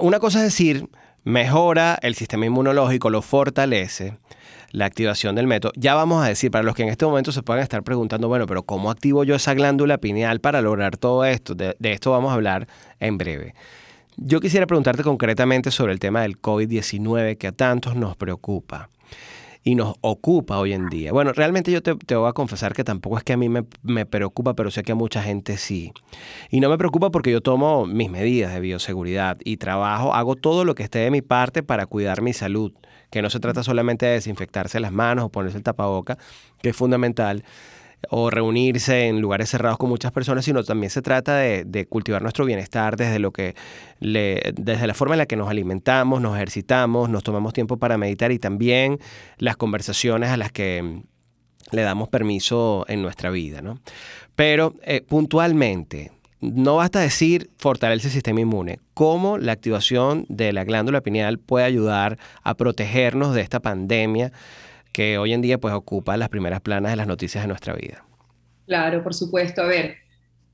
una 0.00 0.18
cosa 0.18 0.38
es 0.38 0.44
decir, 0.44 0.86
mejora 1.24 1.98
el 2.02 2.14
sistema 2.14 2.46
inmunológico, 2.46 3.10
lo 3.10 3.22
fortalece, 3.22 4.16
la 4.70 4.86
activación 4.86 5.34
del 5.34 5.46
método. 5.46 5.72
Ya 5.76 5.94
vamos 5.94 6.24
a 6.24 6.28
decir, 6.28 6.50
para 6.50 6.64
los 6.64 6.74
que 6.74 6.82
en 6.82 6.88
este 6.88 7.04
momento 7.04 7.30
se 7.32 7.42
puedan 7.42 7.62
estar 7.62 7.82
preguntando, 7.82 8.28
bueno, 8.28 8.46
pero 8.46 8.62
¿cómo 8.62 8.90
activo 8.90 9.24
yo 9.24 9.34
esa 9.34 9.54
glándula 9.54 9.98
pineal 9.98 10.40
para 10.40 10.60
lograr 10.60 10.96
todo 10.96 11.24
esto? 11.24 11.54
De, 11.54 11.76
de 11.78 11.92
esto 11.92 12.10
vamos 12.10 12.30
a 12.30 12.34
hablar 12.34 12.66
en 12.98 13.18
breve. 13.18 13.54
Yo 14.16 14.40
quisiera 14.40 14.66
preguntarte 14.66 15.02
concretamente 15.02 15.70
sobre 15.70 15.92
el 15.92 15.98
tema 15.98 16.22
del 16.22 16.40
COVID-19 16.40 17.38
que 17.38 17.46
a 17.46 17.52
tantos 17.52 17.96
nos 17.96 18.16
preocupa 18.16 18.90
y 19.64 19.74
nos 19.74 19.94
ocupa 20.00 20.58
hoy 20.58 20.72
en 20.72 20.88
día. 20.88 21.12
Bueno, 21.12 21.32
realmente 21.32 21.70
yo 21.70 21.82
te, 21.82 21.92
voy 22.14 22.28
a 22.28 22.32
confesar 22.32 22.74
que 22.74 22.84
tampoco 22.84 23.18
es 23.18 23.24
que 23.24 23.32
a 23.32 23.36
mí 23.36 23.48
me, 23.48 23.64
me, 23.82 24.06
preocupa, 24.06 24.54
pero 24.54 24.70
sé 24.70 24.82
que 24.82 24.92
a 24.92 24.94
mucha 24.94 25.22
gente 25.22 25.56
sí. 25.56 25.92
Y 26.50 26.60
no 26.60 26.68
me 26.68 26.78
preocupa 26.78 27.10
porque 27.10 27.30
yo 27.30 27.40
tomo 27.40 27.86
mis 27.86 28.10
medidas 28.10 28.52
de 28.52 28.60
bioseguridad 28.60 29.38
y 29.44 29.58
trabajo, 29.58 30.14
hago 30.14 30.36
todo 30.36 30.64
lo 30.64 30.74
que 30.74 30.82
esté 30.82 30.98
de 31.00 31.10
mi 31.10 31.22
parte 31.22 31.62
para 31.62 31.86
cuidar 31.86 32.22
mi 32.22 32.32
salud, 32.32 32.72
que 33.10 33.22
no 33.22 33.30
se 33.30 33.40
trata 33.40 33.62
solamente 33.62 34.06
de 34.06 34.12
desinfectarse 34.12 34.80
las 34.80 34.92
manos 34.92 35.26
o 35.26 35.28
ponerse 35.28 35.58
el 35.58 35.62
tapaboca, 35.62 36.18
que 36.60 36.70
es 36.70 36.76
fundamental, 36.76 37.44
o 38.10 38.30
reunirse 38.30 39.06
en 39.06 39.20
lugares 39.20 39.50
cerrados 39.50 39.78
con 39.78 39.88
muchas 39.88 40.12
personas, 40.12 40.44
sino 40.44 40.62
también 40.64 40.90
se 40.90 41.02
trata 41.02 41.36
de, 41.36 41.86
cultivar 41.88 42.22
nuestro 42.22 42.44
bienestar 42.44 42.96
desde 42.96 43.18
lo 43.18 43.32
que 43.32 43.54
desde 44.00 44.86
la 44.86 44.94
forma 44.94 45.14
en 45.14 45.18
la 45.18 45.26
que 45.26 45.36
nos 45.36 45.48
alimentamos, 45.48 46.20
nos 46.20 46.36
ejercitamos, 46.36 47.08
nos 47.08 47.22
tomamos 47.22 47.52
tiempo 47.52 47.76
para 47.76 47.98
meditar 47.98 48.32
y 48.32 48.38
también 48.38 48.98
las 49.38 49.56
conversaciones 49.56 50.30
a 50.30 50.36
las 50.36 50.52
que 50.52 51.02
le 51.70 51.82
damos 51.82 52.08
permiso 52.08 52.84
en 52.88 53.02
nuestra 53.02 53.30
vida. 53.30 53.62
¿no? 53.62 53.78
Pero 54.36 54.74
eh, 54.82 55.02
puntualmente, 55.02 56.12
no 56.40 56.76
basta 56.76 57.00
decir 57.00 57.50
fortalece 57.58 58.08
el 58.08 58.12
sistema 58.12 58.40
inmune. 58.40 58.80
¿Cómo 58.94 59.38
la 59.38 59.52
activación 59.52 60.26
de 60.28 60.52
la 60.52 60.64
glándula 60.64 61.00
pineal 61.00 61.38
puede 61.38 61.64
ayudar 61.64 62.18
a 62.42 62.54
protegernos 62.54 63.34
de 63.34 63.42
esta 63.42 63.60
pandemia? 63.60 64.32
Que 64.92 65.18
hoy 65.18 65.32
en 65.32 65.42
día 65.42 65.58
pues 65.58 65.74
ocupa 65.74 66.16
las 66.16 66.28
primeras 66.28 66.60
planas 66.60 66.92
de 66.92 66.96
las 66.96 67.06
noticias 67.06 67.42
de 67.42 67.48
nuestra 67.48 67.74
vida. 67.74 68.04
Claro, 68.66 69.02
por 69.02 69.14
supuesto. 69.14 69.62
A 69.62 69.66
ver, 69.66 69.96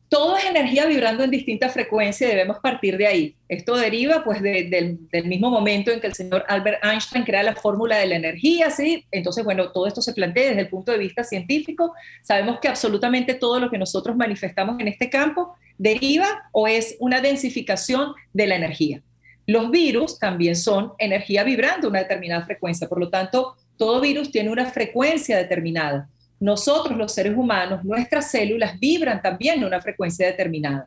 todo 0.09 0.38
es 0.38 0.44
energía 0.46 0.87
vibrando 0.87 1.22
en 1.22 1.31
distinta 1.31 1.68
frecuencia 1.68 2.27
y 2.27 2.31
debemos 2.31 2.59
partir 2.61 2.96
de 2.96 3.07
ahí. 3.07 3.37
Esto 3.48 3.77
deriva 3.77 4.24
pues 4.24 4.40
del 4.40 4.98
mismo 5.27 5.51
momento 5.51 5.90
en 5.90 6.01
que 6.01 6.07
el 6.07 6.14
señor 6.14 6.44
Albert 6.48 6.83
Einstein 6.83 7.24
crea 7.24 7.42
la 7.42 7.55
fórmula 7.55 7.98
de 7.98 8.07
la 8.07 8.16
energía, 8.16 8.70
¿sí? 8.70 9.05
Entonces, 9.11 9.44
bueno, 9.44 9.70
todo 9.70 9.87
esto 9.87 10.01
se 10.01 10.14
plantea 10.14 10.48
desde 10.48 10.62
el 10.62 10.68
punto 10.68 10.92
de 10.92 10.98
vista 10.98 11.24
científico. 11.24 11.92
Sabemos 12.22 12.59
que 12.59 12.68
absolutamente 12.68 13.35
todo 13.35 13.61
lo 13.61 13.70
que 13.70 13.77
nosotros 13.77 14.16
manifestamos 14.16 14.81
en 14.81 14.88
este 14.88 15.11
campo 15.11 15.55
deriva 15.77 16.48
o 16.53 16.66
es 16.66 16.96
una 17.01 17.20
densificación 17.20 18.14
de 18.33 18.46
la 18.46 18.57
energía. 18.57 19.03
Los 19.46 19.70
virus 19.70 20.18
también 20.18 20.57
son 20.57 20.92
energía 20.98 21.44
vibrando 21.44 21.87
a 21.87 21.90
una 21.90 22.01
determinada 22.01 22.44
frecuencia, 22.44 22.88
por 22.88 22.98
lo 22.98 23.11
tanto, 23.11 23.57
todo 23.78 24.00
virus 24.00 24.30
tiene 24.30 24.50
una 24.50 24.66
frecuencia 24.66 25.38
determinada. 25.38 26.08
Nosotros, 26.40 26.96
los 26.98 27.12
seres 27.12 27.36
humanos, 27.36 27.84
nuestras 27.84 28.30
células 28.30 28.78
vibran 28.78 29.22
también 29.22 29.58
en 29.58 29.64
una 29.64 29.80
frecuencia 29.80 30.26
determinada. 30.26 30.86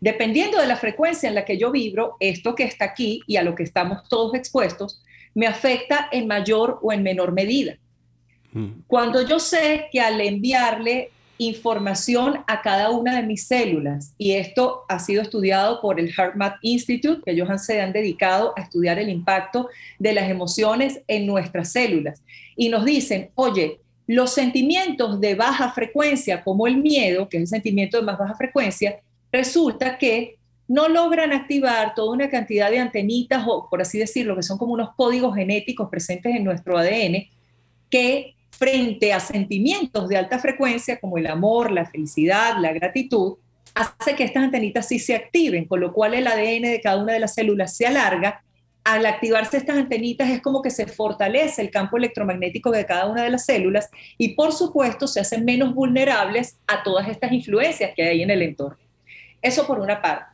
Dependiendo 0.00 0.58
de 0.58 0.66
la 0.66 0.76
frecuencia 0.76 1.28
en 1.28 1.34
la 1.34 1.44
que 1.44 1.58
yo 1.58 1.70
vibro, 1.70 2.16
esto 2.20 2.54
que 2.54 2.64
está 2.64 2.86
aquí 2.86 3.20
y 3.26 3.36
a 3.36 3.42
lo 3.42 3.54
que 3.54 3.62
estamos 3.62 4.08
todos 4.08 4.34
expuestos, 4.34 5.02
me 5.34 5.46
afecta 5.46 6.08
en 6.10 6.26
mayor 6.26 6.78
o 6.82 6.92
en 6.92 7.02
menor 7.02 7.32
medida. 7.32 7.76
Mm. 8.52 8.82
Cuando 8.86 9.26
yo 9.26 9.38
sé 9.38 9.88
que 9.92 10.00
al 10.00 10.20
enviarle 10.20 11.10
información 11.40 12.44
a 12.46 12.60
cada 12.60 12.90
una 12.90 13.16
de 13.16 13.26
mis 13.26 13.46
células. 13.46 14.12
Y 14.18 14.32
esto 14.32 14.84
ha 14.90 14.98
sido 14.98 15.22
estudiado 15.22 15.80
por 15.80 15.98
el 15.98 16.12
HeartMath 16.14 16.58
Institute, 16.60 17.22
que 17.24 17.30
ellos 17.30 17.48
se 17.64 17.80
han 17.80 17.94
dedicado 17.94 18.52
a 18.58 18.60
estudiar 18.60 18.98
el 18.98 19.08
impacto 19.08 19.70
de 19.98 20.12
las 20.12 20.28
emociones 20.28 21.00
en 21.08 21.26
nuestras 21.26 21.72
células. 21.72 22.22
Y 22.56 22.68
nos 22.68 22.84
dicen, 22.84 23.30
oye, 23.36 23.80
los 24.06 24.34
sentimientos 24.34 25.18
de 25.18 25.34
baja 25.34 25.72
frecuencia, 25.72 26.44
como 26.44 26.66
el 26.66 26.76
miedo, 26.76 27.26
que 27.30 27.38
es 27.38 27.44
el 27.44 27.48
sentimiento 27.48 27.96
de 27.96 28.02
más 28.02 28.18
baja 28.18 28.34
frecuencia, 28.34 29.00
resulta 29.32 29.96
que 29.96 30.36
no 30.68 30.88
logran 30.88 31.32
activar 31.32 31.94
toda 31.94 32.12
una 32.12 32.28
cantidad 32.28 32.70
de 32.70 32.80
antenitas, 32.80 33.44
o 33.48 33.66
por 33.70 33.80
así 33.80 33.98
decirlo, 33.98 34.36
que 34.36 34.42
son 34.42 34.58
como 34.58 34.74
unos 34.74 34.94
códigos 34.94 35.34
genéticos 35.34 35.88
presentes 35.88 36.36
en 36.36 36.44
nuestro 36.44 36.76
ADN, 36.76 37.28
que 37.88 38.34
frente 38.50 39.12
a 39.12 39.20
sentimientos 39.20 40.08
de 40.08 40.16
alta 40.16 40.38
frecuencia 40.38 40.98
como 40.98 41.18
el 41.18 41.26
amor, 41.26 41.70
la 41.70 41.86
felicidad, 41.86 42.56
la 42.60 42.72
gratitud, 42.72 43.36
hace 43.74 44.14
que 44.14 44.24
estas 44.24 44.44
antenitas 44.44 44.88
sí 44.88 44.98
se 44.98 45.14
activen, 45.14 45.64
con 45.64 45.80
lo 45.80 45.92
cual 45.92 46.14
el 46.14 46.26
ADN 46.26 46.62
de 46.62 46.80
cada 46.82 47.02
una 47.02 47.12
de 47.12 47.20
las 47.20 47.34
células 47.34 47.76
se 47.76 47.86
alarga. 47.86 48.42
Al 48.82 49.06
activarse 49.06 49.58
estas 49.58 49.76
antenitas 49.76 50.30
es 50.30 50.40
como 50.40 50.62
que 50.62 50.70
se 50.70 50.86
fortalece 50.86 51.62
el 51.62 51.70
campo 51.70 51.96
electromagnético 51.96 52.70
de 52.70 52.86
cada 52.86 53.06
una 53.06 53.22
de 53.22 53.30
las 53.30 53.44
células 53.44 53.90
y 54.18 54.34
por 54.34 54.52
supuesto 54.52 55.06
se 55.06 55.20
hacen 55.20 55.44
menos 55.44 55.74
vulnerables 55.74 56.58
a 56.66 56.82
todas 56.82 57.08
estas 57.08 57.30
influencias 57.32 57.92
que 57.94 58.02
hay 58.02 58.22
en 58.22 58.30
el 58.30 58.42
entorno. 58.42 58.78
Eso 59.42 59.66
por 59.66 59.78
una 59.78 60.00
parte. 60.00 60.30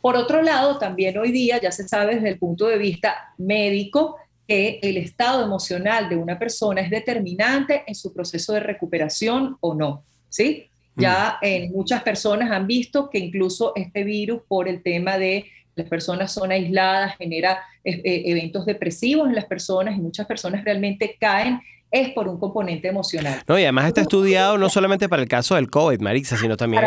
Por 0.00 0.14
otro 0.16 0.42
lado, 0.42 0.78
también 0.78 1.18
hoy 1.18 1.32
día 1.32 1.60
ya 1.60 1.72
se 1.72 1.88
sabe 1.88 2.14
desde 2.14 2.28
el 2.28 2.38
punto 2.38 2.68
de 2.68 2.78
vista 2.78 3.34
médico 3.38 4.16
que 4.46 4.78
el 4.82 4.96
estado 4.96 5.44
emocional 5.44 6.08
de 6.08 6.16
una 6.16 6.38
persona 6.38 6.80
es 6.80 6.90
determinante 6.90 7.82
en 7.86 7.94
su 7.94 8.12
proceso 8.12 8.52
de 8.52 8.60
recuperación 8.60 9.56
o 9.60 9.74
no, 9.74 10.04
¿sí? 10.28 10.68
Ya 10.96 11.38
mm. 11.42 11.44
en 11.44 11.72
muchas 11.72 12.02
personas 12.02 12.50
han 12.50 12.66
visto 12.66 13.10
que 13.10 13.18
incluso 13.18 13.72
este 13.76 14.04
virus, 14.04 14.42
por 14.48 14.68
el 14.68 14.82
tema 14.82 15.18
de 15.18 15.46
las 15.74 15.88
personas 15.88 16.32
son 16.32 16.50
aisladas, 16.52 17.16
genera 17.16 17.60
eh, 17.84 18.00
eh, 18.02 18.22
eventos 18.26 18.64
depresivos 18.64 19.28
en 19.28 19.34
las 19.34 19.44
personas 19.44 19.96
y 19.96 20.00
muchas 20.00 20.26
personas 20.26 20.64
realmente 20.64 21.16
caen 21.20 21.60
es 22.00 22.10
por 22.10 22.28
un 22.28 22.38
componente 22.38 22.88
emocional. 22.88 23.42
No, 23.46 23.58
y 23.58 23.62
además 23.62 23.86
está 23.86 24.02
estudiado 24.02 24.58
no 24.58 24.68
solamente 24.68 25.08
para 25.08 25.22
el 25.22 25.28
caso 25.28 25.54
del 25.54 25.70
COVID, 25.70 26.00
Marisa, 26.00 26.36
sino 26.36 26.56
también 26.56 26.82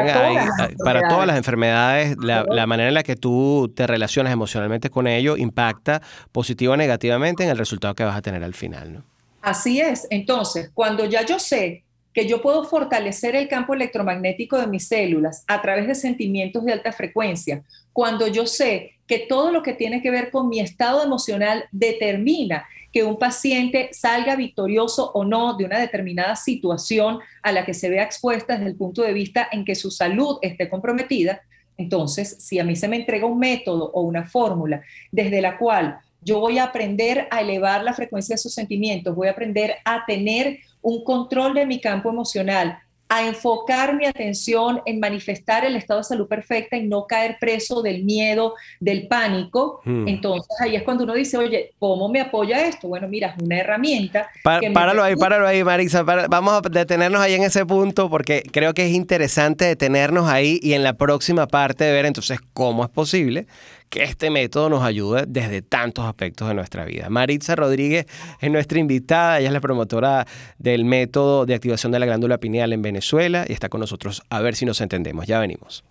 para, 0.84 1.08
todas, 1.08 1.28
las 1.28 1.38
enfermedades, 1.38 2.16
la, 2.22 2.46
la, 2.50 2.68
manera 2.68 2.90
en 2.90 2.94
la 2.94 3.04
que 3.04 3.16
tú 3.16 3.72
te 3.76 3.88
relacionas 3.88 4.32
emocionalmente 4.32 4.90
con 4.90 5.08
ello 5.08 5.38
impacta 5.38 6.02
positivo 6.32 6.74
o 6.74 6.78
negativamente 6.78 7.44
en 7.44 7.50
el 7.50 7.58
resultado 7.58 7.96
que 7.96 8.04
vas 8.04 8.16
a 8.16 8.22
tener 8.22 8.44
al 8.44 8.54
final. 8.54 8.94
¿no? 8.94 9.04
Así 9.42 9.82
es. 9.82 10.08
Entonces, 10.10 10.72
cuando 10.74 11.06
ya 11.06 11.26
yo 11.26 11.40
sé 11.40 11.84
que 12.14 12.28
yo 12.28 12.42
puedo 12.42 12.64
fortalecer 12.64 13.36
el 13.36 13.48
campo 13.48 13.74
electromagnético 13.74 14.58
de 14.58 14.68
mis 14.68 14.88
células 14.88 15.44
a 15.48 15.62
través 15.62 15.88
de 15.88 15.96
sentimientos 15.96 16.66
de 16.66 16.74
alta 16.74 16.92
frecuencia, 16.92 17.64
cuando 17.94 18.28
yo 18.28 18.46
sé 18.46 18.96
que 19.08 19.20
todo 19.20 19.52
lo 19.52 19.64
que 19.64 19.74
tiene 19.74 20.02
que 20.02 20.12
ver 20.12 20.32
con 20.32 20.50
mi 20.50 20.60
estado 20.60 21.04
emocional 21.04 21.66
determina 21.72 22.66
que 22.92 23.04
un 23.04 23.18
paciente 23.18 23.90
salga 23.92 24.36
victorioso 24.36 25.12
o 25.14 25.24
no 25.24 25.56
de 25.56 25.66
una 25.66 25.80
determinada 25.80 26.36
situación 26.36 27.20
a 27.44 27.52
la 27.52 27.66
que 27.66 27.74
se 27.74 27.90
vea 27.90 28.04
expuesta 28.04 28.56
desde 28.56 28.72
el 28.72 28.76
punto 28.76 29.04
de 29.04 29.14
vista 29.14 29.48
en 29.52 29.64
que 29.64 29.76
su 29.76 29.92
salud 29.92 30.38
esté 30.42 30.70
comprometida, 30.70 31.42
entonces 31.78 32.38
si 32.40 32.60
a 32.60 32.64
mí 32.64 32.76
se 32.76 32.88
me 32.88 32.98
entrega 32.98 33.26
un 33.26 33.40
método 33.40 33.92
o 33.94 34.02
una 34.02 34.26
fórmula 34.26 34.82
desde 35.12 35.42
la 35.42 35.58
cual 35.58 36.00
yo 36.22 36.40
voy 36.40 36.58
a 36.58 36.66
aprender 36.66 37.28
a 37.32 37.42
elevar 37.42 37.84
la 37.84 37.94
frecuencia 37.94 38.34
de 38.34 38.40
sus 38.40 38.54
sentimientos, 38.54 39.16
voy 39.16 39.28
a 39.28 39.32
aprender 39.32 39.76
a 39.86 40.06
tener 40.06 40.60
un 40.82 41.04
control 41.04 41.54
de 41.54 41.66
mi 41.66 41.80
campo 41.80 42.10
emocional, 42.10 42.80
a 43.12 43.26
enfocar 43.26 43.96
mi 43.96 44.06
atención 44.06 44.82
en 44.86 45.00
manifestar 45.00 45.66
el 45.66 45.76
estado 45.76 46.02
de 46.02 46.04
salud 46.04 46.28
perfecta 46.28 46.78
y 46.78 46.88
no 46.88 47.08
caer 47.08 47.38
preso 47.40 47.82
del 47.82 48.04
miedo, 48.04 48.54
del 48.80 49.08
pánico. 49.08 49.82
Hmm. 49.84 50.08
Entonces 50.08 50.56
ahí 50.62 50.76
es 50.76 50.84
cuando 50.84 51.06
uno 51.06 51.16
dice, 51.16 51.36
oye, 51.36 51.74
¿cómo 51.80 52.08
me 52.08 52.22
apoya 52.22 52.68
esto? 52.68 52.88
Bueno, 52.88 53.08
mira, 53.08 53.34
es 53.36 53.44
una 53.44 53.60
herramienta. 53.60 54.30
páralo 54.44 55.04
ahí, 55.04 55.16
páralo 55.16 55.48
ahí, 55.48 55.64
Marisa. 55.64 56.04
vamos 56.04 56.54
a 56.54 56.70
detenernos 56.70 57.20
ahí 57.20 57.34
en 57.34 57.42
ese 57.42 57.66
punto 57.66 58.12
porque 58.12 58.44
creo 58.52 58.76
que 58.76 58.86
es 58.86 58.94
interesante 58.94 59.66
detenernos 59.66 60.30
ahí 60.30 60.60
y 60.62 60.74
en 60.74 60.84
la 60.84 60.94
próxima 60.94 61.48
parte 61.48 61.86
de 61.86 61.92
ver 61.92 62.06
entonces 62.06 62.40
cómo 62.54 62.84
es 62.84 62.92
posible 62.92 63.48
que 63.90 64.04
este 64.04 64.30
método 64.30 64.70
nos 64.70 64.84
ayude 64.84 65.26
desde 65.28 65.62
tantos 65.62 66.06
aspectos 66.06 66.48
de 66.48 66.54
nuestra 66.54 66.86
vida. 66.86 67.10
Maritza 67.10 67.56
Rodríguez 67.56 68.06
es 68.40 68.52
nuestra 68.52 68.80
invitada, 68.80 69.40
ella 69.40 69.48
es 69.48 69.54
la 69.54 69.62
promotora 69.62 70.28
del 70.58 70.86
método 70.86 71.46
de 71.46 71.56
activación 71.56 71.92
de 71.92 72.00
la 72.00 72.06
glándula 72.06 72.38
pineal 72.38 72.72
en 72.74 72.82
Venezuela 72.82 73.46
y 73.48 73.54
está 73.54 73.70
con 73.70 73.82
nosotros 73.82 74.22
a 74.30 74.42
ver 74.42 74.56
si 74.56 74.66
nos 74.66 74.82
entendemos. 74.82 75.26
Ya 75.26 75.40
venimos. 75.40 75.84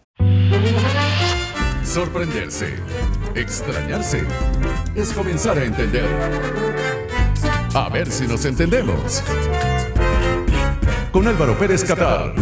Sorprenderse, 1.83 2.75
extrañarse, 3.35 4.23
es 4.95 5.13
comenzar 5.13 5.59
a 5.59 5.65
entender. 5.65 6.07
A 7.75 7.89
ver 7.89 8.11
si 8.11 8.27
nos 8.27 8.45
entendemos. 8.45 9.23
Con 11.11 11.27
Álvaro 11.27 11.59
Pérez 11.59 11.85
Catar. 11.85 12.35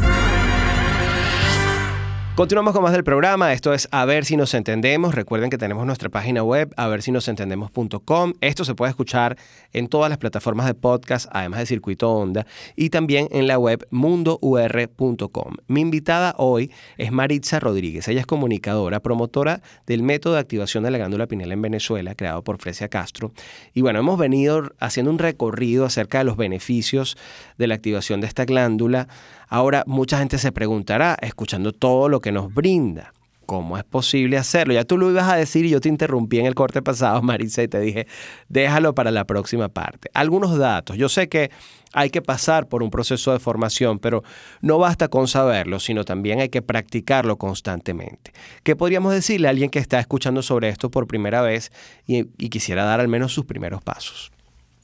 Continuamos 2.37 2.75
con 2.75 2.83
más 2.83 2.92
del 2.92 3.03
programa. 3.03 3.55
Esto 3.55 3.72
es 3.72 3.88
A 3.92 4.05
ver 4.05 4.27
si 4.27 4.37
nos 4.37 4.53
entendemos. 4.53 5.14
Recuerden 5.14 5.49
que 5.49 5.57
tenemos 5.57 5.87
nuestra 5.87 6.11
página 6.11 6.42
web, 6.42 6.70
a 6.77 6.87
ver 6.87 7.01
si 7.01 7.11
nos 7.11 7.29
entendemos.com. 7.29 8.35
Esto 8.42 8.66
se 8.66 8.75
puede 8.75 8.90
escuchar 8.90 9.38
en 9.72 9.88
todas 9.88 10.11
las 10.11 10.18
plataformas 10.18 10.66
de 10.66 10.75
podcast, 10.75 11.31
además 11.33 11.61
de 11.61 11.66
Circuito 11.66 12.12
Onda, 12.12 12.46
y 12.77 12.90
también 12.90 13.29
en 13.31 13.46
la 13.46 13.59
web 13.59 13.88
mundour.com. 13.90 15.55
Mi 15.66 15.81
invitada 15.81 16.35
hoy 16.37 16.70
es 16.99 17.11
Maritza 17.11 17.59
Rodríguez. 17.59 18.07
Ella 18.07 18.20
es 18.20 18.27
comunicadora, 18.27 19.01
promotora 19.01 19.62
del 19.87 20.03
método 20.03 20.35
de 20.35 20.40
activación 20.40 20.85
de 20.85 20.90
la 20.90 20.99
glándula 20.99 21.27
pineal 21.29 21.53
en 21.53 21.62
Venezuela, 21.62 22.14
creado 22.14 22.44
por 22.44 22.59
Fresia 22.59 22.88
Castro. 22.88 23.33
Y 23.72 23.81
bueno, 23.81 24.01
hemos 24.01 24.18
venido 24.18 24.75
haciendo 24.79 25.11
un 25.11 25.18
recorrido 25.18 25.87
acerca 25.87 26.18
de 26.18 26.25
los 26.25 26.37
beneficios 26.37 27.16
de 27.57 27.66
la 27.66 27.77
activación 27.77 28.20
de 28.20 28.27
esta 28.27 28.44
glándula 28.44 29.09
Ahora, 29.49 29.85
mucha 29.87 30.19
gente 30.19 30.39
se 30.39 30.53
preguntará, 30.53 31.17
escuchando 31.21 31.73
todo 31.73 32.09
lo 32.09 32.21
que 32.21 32.33
nos 32.33 32.53
brinda, 32.53 33.13
¿cómo 33.47 33.79
es 33.79 33.85
posible 33.85 34.37
hacerlo? 34.37 34.75
Ya 34.75 34.85
tú 34.85 34.99
lo 34.99 35.11
ibas 35.11 35.29
a 35.29 35.37
decir 35.37 35.65
y 35.65 35.71
yo 35.71 35.81
te 35.81 35.89
interrumpí 35.89 36.39
en 36.39 36.47
el 36.47 36.55
corte 36.55 36.83
pasado, 36.83 37.23
Marisa, 37.23 37.63
y 37.63 37.69
te 37.69 37.81
dije, 37.81 38.07
déjalo 38.49 38.95
para 38.95 39.11
la 39.11 39.25
próxima 39.25 39.69
parte. 39.69 40.11
Algunos 40.13 40.59
datos. 40.59 40.97
Yo 40.97 41.09
sé 41.09 41.29
que 41.29 41.51
hay 41.93 42.11
que 42.11 42.21
pasar 42.21 42.69
por 42.69 42.83
un 42.83 42.91
proceso 42.91 43.33
de 43.33 43.39
formación, 43.39 43.99
pero 43.99 44.23
no 44.61 44.79
basta 44.79 45.09
con 45.09 45.29
saberlo, 45.29 45.79
sino 45.79 46.05
también 46.05 46.41
hay 46.41 46.49
que 46.49 46.61
practicarlo 46.61 47.39
constantemente. 47.39 48.33
¿Qué 48.65 48.77
podríamos 48.77 49.15
decirle 49.15 49.47
a 49.47 49.51
alguien 49.51 49.71
que 49.71 49.79
está 49.79 50.01
escuchando 50.01 50.43
sobre 50.43 50.69
esto 50.69 50.91
por 50.91 51.07
primera 51.07 51.41
vez 51.41 51.71
y, 52.07 52.25
quisiera 52.49 52.85
dar 52.85 53.01
al 53.01 53.09
menos 53.09 53.33
sus 53.33 53.45
primeros 53.45 53.83
pasos? 53.83 54.33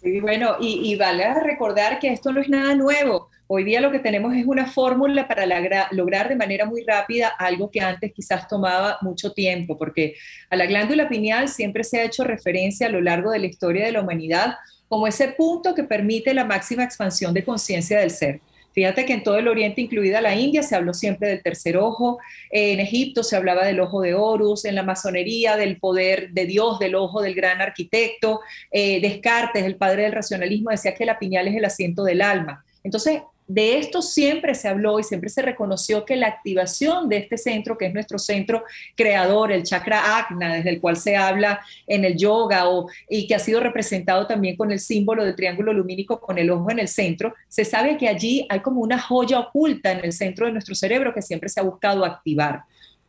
Sí, 0.03 0.21
bueno, 0.21 0.57
y, 0.61 0.93
y 0.93 0.97
vale 0.97 1.33
recordar 1.41 1.99
que 2.01 2.13
esto 2.13 2.33
no 2.33 2.41
es 2.41 2.49
nada 2.49 2.75
nuevo. 2.75 3.29
Hoy 3.55 3.65
día 3.65 3.83
lo 3.83 3.93
que 3.93 3.99
tenemos 3.99 4.35
es 4.35 4.47
una 4.47 4.65
fórmula 4.65 5.29
para 5.29 5.45
lograr 5.91 6.31
de 6.31 6.37
manera 6.37 6.65
muy 6.65 6.85
rápida 6.85 7.29
algo 7.39 7.71
que 7.71 7.83
antes 7.83 8.11
quizás 8.11 8.49
tomaba 8.49 8.97
mucho 9.03 9.35
tiempo, 9.35 9.77
porque 9.77 10.15
a 10.49 10.57
la 10.57 10.65
glándula 10.65 11.07
pineal 11.07 11.51
siempre 11.51 11.85
se 11.85 12.01
ha 12.01 12.05
hecho 12.05 12.25
referencia 12.25 12.87
a 12.87 12.91
lo 12.91 13.03
largo 13.03 13.31
de 13.31 13.41
la 13.41 13.47
historia 13.47 13.85
de 13.85 13.93
la 13.93 14.01
humanidad 14.01 14.55
como 14.89 15.07
ese 15.07 15.29
punto 15.29 15.75
que 15.75 15.85
permite 15.85 16.33
la 16.33 16.47
máxima 16.47 16.83
expansión 16.83 17.35
de 17.35 17.45
conciencia 17.45 18.01
del 18.01 18.11
ser. 18.11 18.41
Fíjate 18.73 19.05
que 19.05 19.13
en 19.13 19.23
todo 19.23 19.37
el 19.37 19.49
Oriente, 19.49 19.83
incluida 19.83 20.23
la 20.23 20.35
India, 20.35 20.63
se 20.63 20.75
habló 20.75 20.95
siempre 20.95 21.29
del 21.29 21.43
tercer 21.43 21.77
ojo, 21.77 22.21
en 22.51 22.81
Egipto 22.81 23.23
se 23.23 23.37
hablaba 23.37 23.67
del 23.67 23.81
ojo 23.81 24.01
de 24.01 24.15
Horus, 24.15 24.65
en 24.65 24.77
la 24.77 24.83
masonería 24.83 25.59
del 25.59 25.79
poder 25.79 26.31
de 26.31 26.47
Dios, 26.47 26.79
del 26.79 26.95
ojo 26.95 27.21
del 27.21 27.35
gran 27.35 27.61
arquitecto, 27.61 28.41
eh, 28.71 28.99
Descartes, 29.03 29.63
el 29.65 29.77
padre 29.77 30.05
del 30.05 30.13
racionalismo, 30.13 30.71
decía 30.71 30.95
que 30.95 31.05
la 31.05 31.19
pineal 31.19 31.49
es 31.49 31.57
el 31.57 31.67
asiento 31.67 32.03
del 32.03 32.23
alma. 32.23 32.65
Entonces, 32.83 33.21
de 33.49 33.79
esto 33.79 34.03
siempre 34.03 34.55
se 34.55 34.69
habló 34.69 34.99
y 34.99 35.05
siempre 35.05 35.29
se 35.29 35.43
reconoció 35.43 36.05
que 36.05 36.17
la 36.17 36.29
activación 36.29 37.09
de 37.09 37.19
este 37.19 37.37
centro, 37.37 37.77
que 37.77 37.87
es 37.87 37.95
nuestro 37.95 38.19
centro 38.19 38.65
creador, 38.97 39.53
el 39.53 39.65
chakra 39.65 40.19
Agna, 40.19 40.55
desde 40.55 40.71
el 40.71 40.81
cual 40.81 40.97
se 40.97 41.17
habla 41.17 41.61
en 41.87 42.05
el 42.05 42.17
yoga 42.17 42.69
o, 42.69 42.89
y 43.09 43.27
que 43.27 43.35
ha 43.35 43.39
sido 43.39 43.61
representado 43.61 44.27
también 44.27 44.57
con 44.57 44.71
el 44.71 44.81
símbolo 44.81 45.25
del 45.25 45.37
triángulo 45.37 45.73
lumínico 45.73 46.21
con 46.21 46.39
el 46.39 46.51
ojo 46.51 46.71
en 46.71 46.79
el 46.79 46.89
centro, 46.89 47.35
se 47.49 47.65
sabe 47.65 47.97
que 47.97 48.09
allí 48.09 48.47
hay 48.49 48.61
como 48.61 48.81
una 48.81 48.99
joya 48.99 49.41
oculta 49.41 49.93
en 49.93 50.05
el 50.05 50.13
centro 50.13 50.47
de 50.47 50.53
nuestro 50.53 50.75
cerebro 50.75 51.13
que 51.13 51.23
siempre 51.23 51.49
se 51.49 51.61
ha 51.61 51.65
buscado 51.65 52.05
activar. 52.05 52.63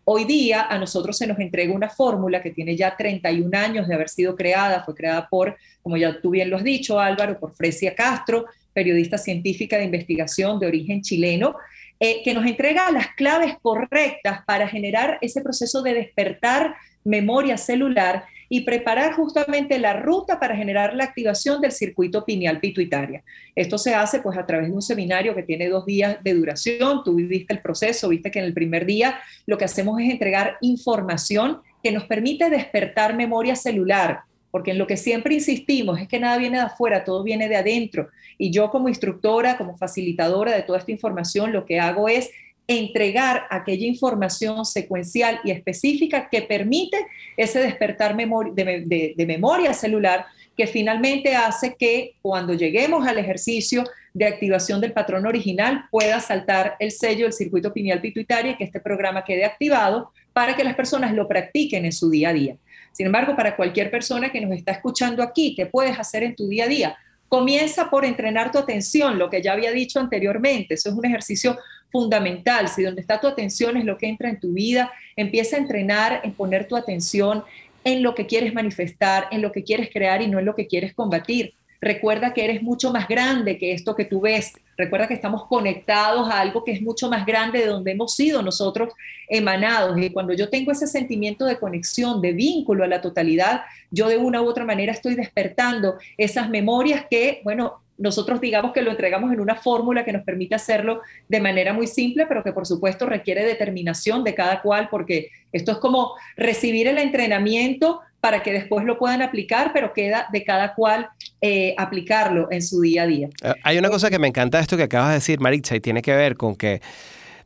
Hoy 0.06 0.26
día 0.26 0.64
a 0.64 0.78
nosotros 0.78 1.18
se 1.18 1.28
nos 1.28 1.40
entrega 1.40 1.74
una 1.74 1.90
fórmula 1.90 2.42
que 2.42 2.52
tiene 2.52 2.76
ya 2.76 2.98
31 2.98 3.58
años 3.58 3.88
de 3.88 3.96
haber 3.96 4.10
sido 4.10 4.36
creada, 4.36 4.84
fue 4.84 4.96
creada 4.96 5.30
por, 5.30 5.56
como 5.82 5.96
ya 5.96 6.20
tú 6.20 6.32
bien 6.32 6.50
lo 6.50 6.58
has 6.58 6.64
dicho 6.64 7.00
Álvaro, 7.00 7.40
por 7.40 7.54
Fresia 7.54 7.96
Castro, 7.96 8.46
periodista 8.74 9.18
científica 9.18 9.78
de 9.78 9.86
investigación 9.86 10.60
de 10.60 10.68
origen 10.68 11.02
chileno, 11.02 11.56
eh, 12.00 12.22
que 12.24 12.34
nos 12.34 12.46
entrega 12.46 12.92
las 12.92 13.08
claves 13.16 13.56
correctas 13.62 14.42
para 14.46 14.68
generar 14.68 15.18
ese 15.22 15.42
proceso 15.42 15.82
de 15.82 15.94
despertar 15.94 16.76
memoria 17.04 17.58
celular 17.58 18.26
y 18.50 18.62
preparar 18.62 19.14
justamente 19.14 19.80
la 19.80 19.94
ruta 19.94 20.40
para 20.40 20.56
generar 20.56 20.94
la 20.96 21.06
activación 21.06 21.60
del 21.62 21.72
circuito 21.72 22.24
pineal 22.24 22.60
pituitaria. 22.60 23.24
Esto 23.56 23.78
se 23.78 23.96
hace 23.96 24.20
pues 24.20 24.38
a 24.38 24.46
través 24.46 24.68
de 24.68 24.76
un 24.76 24.82
seminario 24.82 25.34
que 25.34 25.44
tiene 25.44 25.70
dos 25.70 25.86
días 25.86 26.18
de 26.24 26.34
duración. 26.34 27.04
Tú 27.04 27.16
viviste 27.16 27.54
el 27.54 27.62
proceso, 27.62 28.10
viste 28.10 28.32
que 28.32 28.40
en 28.40 28.46
el 28.46 28.54
primer 28.54 28.86
día 28.86 29.20
lo 29.46 29.58
que 29.58 29.66
hacemos 29.66 30.00
es 30.00 30.10
entregar 30.10 30.58
información 30.62 31.62
que 31.82 31.92
nos 31.92 32.04
permite 32.06 32.50
despertar 32.50 33.16
memoria 33.16 33.56
celular, 33.56 34.22
porque 34.54 34.70
en 34.70 34.78
lo 34.78 34.86
que 34.86 34.98
siempre 34.98 35.34
insistimos 35.34 36.00
es 36.00 36.08
que 36.08 36.20
nada 36.20 36.38
viene 36.38 36.58
de 36.58 36.66
afuera, 36.66 37.04
todo 37.04 37.24
viene 37.24 37.50
de 37.50 37.56
adentro. 37.56 38.10
Y 38.38 38.52
yo 38.52 38.70
como 38.70 38.88
instructora, 38.88 39.58
como 39.58 39.76
facilitadora 39.76 40.56
de 40.56 40.62
toda 40.62 40.78
esta 40.78 40.92
información, 40.92 41.52
lo 41.52 41.66
que 41.66 41.80
hago 41.80 42.08
es 42.08 42.30
entregar 42.68 43.48
aquella 43.50 43.88
información 43.88 44.64
secuencial 44.64 45.40
y 45.44 45.50
específica 45.50 46.30
que 46.30 46.44
permite 46.44 46.98
ese 47.36 47.64
despertar 47.64 48.16
de, 48.16 49.16
de, 49.18 49.26
memoria 49.26 49.74
celular 49.74 50.28
que 50.56 50.68
finalmente 50.68 51.36
hace 51.36 51.74
que 51.74 52.14
cuando 52.22 52.54
lleguemos 52.54 53.08
al 53.08 53.18
ejercicio 53.18 53.84
de 54.14 54.28
activación 54.28 54.80
del 54.80 54.94
patrón 54.94 55.26
original 55.26 55.86
pueda 55.90 56.20
saltar 56.20 56.76
el 56.80 56.92
sello 56.92 57.26
del 57.26 57.34
circuito 57.34 57.74
pineal 57.74 58.02
pituitario 58.02 58.52
y 58.52 58.56
que 58.56 58.66
este 58.66 58.80
programa 58.80 59.24
quede 59.24 59.46
activado 59.46 60.12
para 60.32 60.56
que 60.56 60.64
las 60.64 60.76
personas 60.76 61.12
lo 61.16 61.28
practiquen 61.28 61.86
en 61.86 61.92
su 61.92 62.12
día 62.12 62.30
a 62.30 62.34
día. 62.34 62.58
Sin 62.94 63.08
embargo, 63.08 63.36
para 63.36 63.58
cualquier 63.58 63.92
persona 63.92 64.32
que 64.32 64.40
nos 64.40 64.52
está 64.52 64.72
escuchando 64.72 65.22
aquí, 65.22 65.56
¿qué 65.56 65.66
puedes 65.66 66.00
hacer 66.00 66.24
en 66.24 66.36
tu 66.36 66.48
día 66.48 66.66
a 66.66 66.68
día? 66.68 66.98
Comienza 67.28 67.90
por 67.90 68.06
entrenar 68.06 68.52
tu 68.52 68.60
atención, 68.60 69.18
lo 69.18 69.30
que 69.30 69.42
ya 69.42 69.54
había 69.54 69.72
dicho 69.72 70.00
anteriormente. 70.00 70.76
Eso 70.76 70.90
es 70.90 70.96
un 70.96 71.04
ejercicio 71.04 71.58
fundamental. 71.92 72.70
Si 72.70 72.84
donde 72.84 73.02
está 73.02 73.20
tu 73.20 73.28
atención 73.28 73.76
es 73.78 73.86
lo 73.86 73.98
que 73.98 74.08
entra 74.08 74.30
en 74.30 74.40
tu 74.40 74.54
vida, 74.54 74.92
empieza 75.16 75.56
a 75.56 75.60
entrenar 75.60 76.22
en 76.24 76.34
poner 76.34 76.68
tu 76.68 76.78
atención 76.78 77.44
en 77.84 78.04
lo 78.04 78.14
que 78.14 78.28
quieres 78.28 78.54
manifestar, 78.54 79.28
en 79.32 79.42
lo 79.42 79.52
que 79.52 79.64
quieres 79.64 79.90
crear 79.92 80.22
y 80.22 80.28
no 80.28 80.38
en 80.40 80.46
lo 80.46 80.56
que 80.56 80.68
quieres 80.68 80.94
combatir. 80.94 81.54
Recuerda 81.84 82.34
que 82.34 82.46
eres 82.46 82.64
mucho 82.64 82.94
más 82.94 83.10
grande 83.10 83.58
que 83.58 83.74
esto 83.74 83.94
que 83.94 84.06
tú 84.06 84.22
ves. 84.22 84.54
Recuerda 84.78 85.06
que 85.06 85.16
estamos 85.16 85.48
conectados 85.48 86.30
a 86.30 86.40
algo 86.40 86.64
que 86.64 86.72
es 86.72 86.82
mucho 86.82 87.10
más 87.10 87.26
grande 87.26 87.60
de 87.60 87.66
donde 87.66 87.92
hemos 87.92 88.16
sido 88.16 88.42
nosotros 88.42 88.94
emanados. 89.28 89.98
Y 90.00 90.10
cuando 90.10 90.32
yo 90.32 90.50
tengo 90.50 90.72
ese 90.72 90.88
sentimiento 90.88 91.44
de 91.44 91.60
conexión, 91.60 92.22
de 92.22 92.32
vínculo 92.32 92.86
a 92.86 92.88
la 92.88 93.02
totalidad, 93.02 93.64
yo 93.92 94.08
de 94.08 94.16
una 94.16 94.42
u 94.42 94.48
otra 94.48 94.64
manera 94.64 94.94
estoy 94.94 95.16
despertando 95.16 95.98
esas 96.18 96.50
memorias 96.50 97.06
que, 97.10 97.42
bueno, 97.44 97.82
nosotros 97.98 98.40
digamos 98.40 98.72
que 98.72 98.82
lo 98.82 98.92
entregamos 98.92 99.34
en 99.34 99.42
una 99.42 99.56
fórmula 99.56 100.06
que 100.06 100.14
nos 100.14 100.24
permite 100.24 100.56
hacerlo 100.56 101.02
de 101.28 101.42
manera 101.42 101.74
muy 101.74 101.88
simple, 101.88 102.26
pero 102.28 102.46
que 102.46 102.54
por 102.54 102.66
supuesto 102.66 103.06
requiere 103.08 103.44
determinación 103.44 104.24
de 104.24 104.34
cada 104.34 104.62
cual, 104.62 104.88
porque 104.90 105.32
esto 105.52 105.74
es 105.74 105.78
como 105.80 106.14
recibir 106.38 106.88
el 106.88 106.98
entrenamiento 106.98 108.00
para 108.24 108.42
que 108.42 108.54
después 108.54 108.86
lo 108.86 108.98
puedan 108.98 109.22
aplicar, 109.22 109.72
pero 109.74 109.92
queda 109.92 110.30
de 110.32 110.46
cada 110.46 110.76
cual 110.76 111.10
eh, 111.42 111.76
aplicarlo 111.78 112.48
en 112.52 112.62
su 112.62 112.80
día 112.80 113.04
a 113.04 113.06
día. 113.06 113.28
Eh, 113.44 113.54
hay 113.64 113.78
una 113.78 113.90
cosa 113.90 114.10
que 114.10 114.18
me 114.18 114.30
encanta 114.30 114.60
de 114.60 114.62
esto 114.62 114.78
que 114.78 114.84
acabas 114.84 115.10
de 115.10 115.16
decir, 115.16 115.42
Maritza, 115.42 115.76
y 115.76 115.82
tiene 115.82 116.02
que 116.02 116.16
ver 116.16 116.38
con 116.38 116.56
que 116.56 116.82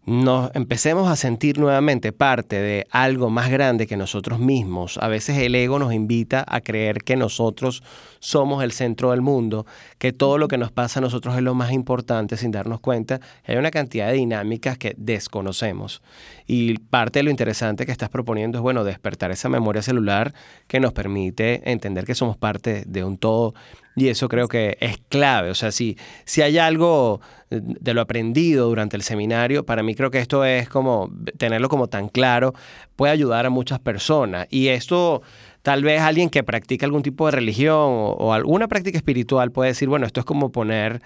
nos 0.08 0.52
empecemos 0.56 1.10
a 1.10 1.17
sentir 1.17 1.60
nuevamente 1.60 2.13
parte 2.13 2.62
de 2.62 2.88
algo 2.91 3.30
más 3.30 3.50
grande 3.50 3.88
que 3.88 3.98
nosotros 3.98 4.39
mismos. 4.39 4.98
A 5.02 5.10
veces 5.10 5.38
el 5.38 5.54
ego 5.54 5.80
nos 5.80 5.93
invita 5.93 6.46
a 6.48 6.62
creer 6.62 7.04
que 7.04 7.17
nosotros 7.17 7.84
somos 8.20 8.63
el 8.63 8.72
centro 8.72 9.12
del 9.12 9.22
mundo, 9.22 9.65
que 9.98 10.13
todo 10.13 10.38
lo 10.38 10.48
que 10.48 10.58
nos 10.58 10.72
pasa 10.72 11.02
a 11.02 11.02
nosotros 11.02 11.36
es 11.36 11.41
lo 11.41 11.56
más 11.56 11.74
importante 11.74 12.38
sin 12.38 12.52
darnos 12.52 12.80
cuenta. 12.80 13.20
Hay 13.46 13.58
una 13.58 13.70
cantidad 13.70 14.08
de 14.08 14.13
dinámicas 14.13 14.78
que 14.78 14.96
desconocemos. 14.98 16.02
Y 16.46 16.78
parte 16.78 17.20
de 17.20 17.24
lo 17.24 17.30
interesante 17.30 17.86
que 17.86 17.91
estás 17.91 18.08
proponiendo 18.08 18.60
es, 18.60 18.62
bueno, 18.62 18.86
despertar 18.86 19.32
esa 19.32 19.50
memoria 19.50 19.82
celular 19.82 20.34
que 20.67 20.80
nos 20.80 20.93
permite 20.93 21.70
entender 21.70 22.06
que 22.06 22.15
somos 22.15 22.38
parte 22.38 22.86
de 22.88 23.04
un 23.04 23.17
todo 23.17 23.56
y 23.97 24.10
eso 24.10 24.29
creo 24.29 24.47
que 24.47 24.77
es 24.79 24.99
clave. 25.10 25.49
O 25.49 25.55
sea, 25.55 25.71
si, 25.71 25.97
si 26.23 26.43
hay 26.43 26.60
algo 26.60 27.19
de 27.49 27.93
lo 27.95 28.01
aprendido 28.01 28.67
durante 28.67 28.95
el 28.95 29.01
seminario, 29.01 29.65
para 29.65 29.81
mí 29.81 29.95
creo 29.95 30.12
que 30.12 30.19
esto 30.19 30.45
es 30.45 30.69
como 30.69 31.12
tenerlo 31.39 31.67
como 31.67 31.88
tan 31.88 32.07
claro, 32.07 32.53
puede 32.95 33.12
ayudar 33.12 33.47
a 33.47 33.49
muchas 33.49 33.79
personas. 33.79 34.45
Y 34.51 34.67
esto 34.67 35.23
tal 35.63 35.83
vez 35.83 35.99
alguien 35.99 36.29
que 36.29 36.43
practica 36.43 36.86
algún 36.86 37.01
tipo 37.01 37.25
de 37.25 37.31
religión 37.31 37.75
o, 37.75 38.33
alguna 38.33 38.67
práctica 38.67 38.99
espiritual 38.99 39.51
puede 39.51 39.71
decir, 39.71 39.89
bueno, 39.89 40.05
esto 40.05 40.19
es 40.19 40.27
como 40.27 40.51
poner 40.51 41.01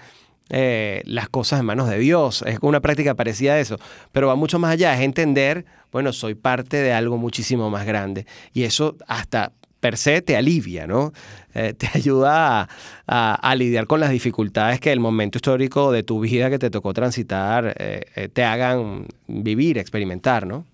eh, 0.50 1.00
las 1.06 1.30
cosas 1.30 1.60
en 1.60 1.66
manos 1.66 1.88
de 1.88 1.98
Dios. 1.98 2.44
Es 2.46 2.58
una 2.60 2.80
práctica 2.80 3.14
parecida 3.14 3.54
a 3.54 3.58
eso, 3.58 3.78
pero 4.12 4.26
va 4.26 4.34
mucho 4.34 4.58
más 4.58 4.70
allá, 4.70 4.92
es 4.94 5.00
entender, 5.00 5.64
bueno, 5.90 6.12
soy 6.12 6.34
parte 6.34 6.76
de 6.76 6.92
algo 6.92 7.16
muchísimo 7.16 7.70
más 7.70 7.86
grande. 7.86 8.26
Y 8.52 8.64
eso 8.64 8.96
hasta 9.06 9.52
per 9.82 9.96
se 9.96 10.22
te 10.22 10.36
alivia, 10.36 10.86
¿no? 10.86 11.12
Eh, 11.54 11.74
te 11.74 11.88
ayuda 11.94 12.68
a, 13.04 13.54
lidiar 13.56 13.88
con 13.88 13.98
las 13.98 14.10
dificultades 14.10 14.78
que 14.78 14.92
el 14.92 15.00
momento 15.00 15.38
histórico 15.38 15.90
de 15.90 16.04
tu 16.04 16.20
vida 16.20 16.48
que 16.50 16.60
te 16.60 16.70
tocó 16.70 16.94
transitar 16.94 17.74
eh, 17.76 18.04
eh, 18.14 18.28
te 18.28 18.44
hagan 18.44 19.08
vivir, 19.26 19.78
experimentar, 19.78 20.46
¿no? 20.46 20.64